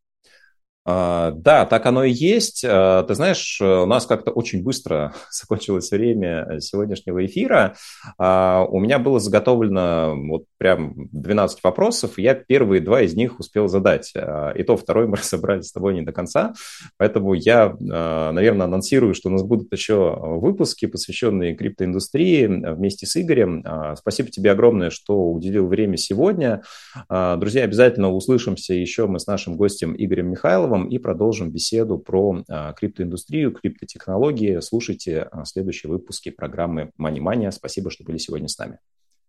А, 0.85 1.31
да, 1.31 1.65
так 1.65 1.85
оно 1.85 2.03
и 2.03 2.11
есть. 2.11 2.63
А, 2.67 3.03
ты 3.03 3.15
знаешь, 3.15 3.59
у 3.61 3.85
нас 3.85 4.05
как-то 4.05 4.31
очень 4.31 4.63
быстро 4.63 5.13
закончилось 5.31 5.91
время 5.91 6.59
сегодняшнего 6.59 7.25
эфира. 7.25 7.75
А, 8.17 8.65
у 8.69 8.79
меня 8.79 8.99
было 8.99 9.19
заготовлено 9.19 10.15
вот 10.27 10.43
прям 10.57 10.93
12 11.11 11.63
вопросов, 11.63 12.17
и 12.17 12.23
я 12.23 12.35
первые 12.35 12.81
два 12.81 13.01
из 13.01 13.15
них 13.15 13.39
успел 13.39 13.67
задать. 13.67 14.13
И 14.13 14.63
то 14.63 14.77
второй 14.77 15.07
мы 15.07 15.17
разобрали 15.17 15.61
с 15.61 15.71
тобой 15.71 15.93
не 15.93 16.01
до 16.01 16.11
конца. 16.11 16.53
Поэтому 16.97 17.33
я, 17.33 17.75
наверное, 17.79 18.65
анонсирую, 18.65 19.13
что 19.13 19.29
у 19.29 19.31
нас 19.31 19.43
будут 19.43 19.71
еще 19.71 20.17
выпуски, 20.19 20.85
посвященные 20.85 21.55
криптоиндустрии 21.55 22.45
вместе 22.45 23.05
с 23.05 23.19
Игорем. 23.19 23.63
Спасибо 23.97 24.29
тебе 24.29 24.51
огромное, 24.51 24.89
что 24.89 25.31
уделил 25.31 25.67
время 25.67 25.97
сегодня. 25.97 26.61
Друзья, 27.09 27.63
обязательно 27.63 28.11
услышимся 28.11 28.73
еще 28.73 29.07
мы 29.07 29.19
с 29.19 29.27
нашим 29.27 29.55
гостем 29.55 29.95
Игорем 29.97 30.29
Михайловым 30.29 30.72
Михайловым 30.73 30.89
и 30.89 30.97
продолжим 30.97 31.51
беседу 31.51 31.97
про 31.97 32.43
а, 32.49 32.73
криптоиндустрию, 32.73 33.51
криптотехнологии. 33.51 34.59
Слушайте 34.59 35.27
а, 35.31 35.45
следующие 35.45 35.91
выпуски 35.91 36.29
программы 36.29 36.91
Money 36.99 37.19
Mania. 37.19 37.51
Спасибо, 37.51 37.91
что 37.91 38.03
были 38.03 38.17
сегодня 38.17 38.47
с 38.47 38.57
нами. 38.57 38.79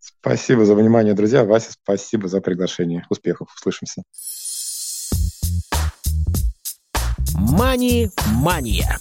Спасибо 0.01 0.65
за 0.65 0.75
внимание, 0.75 1.15
друзья. 1.15 1.45
Вася, 1.45 1.73
спасибо 1.73 2.29
за 2.29 2.41
приглашение. 2.41 3.05
Успехов. 3.11 3.49
Услышимся. 3.55 4.03
Мани-мания. 7.35 8.99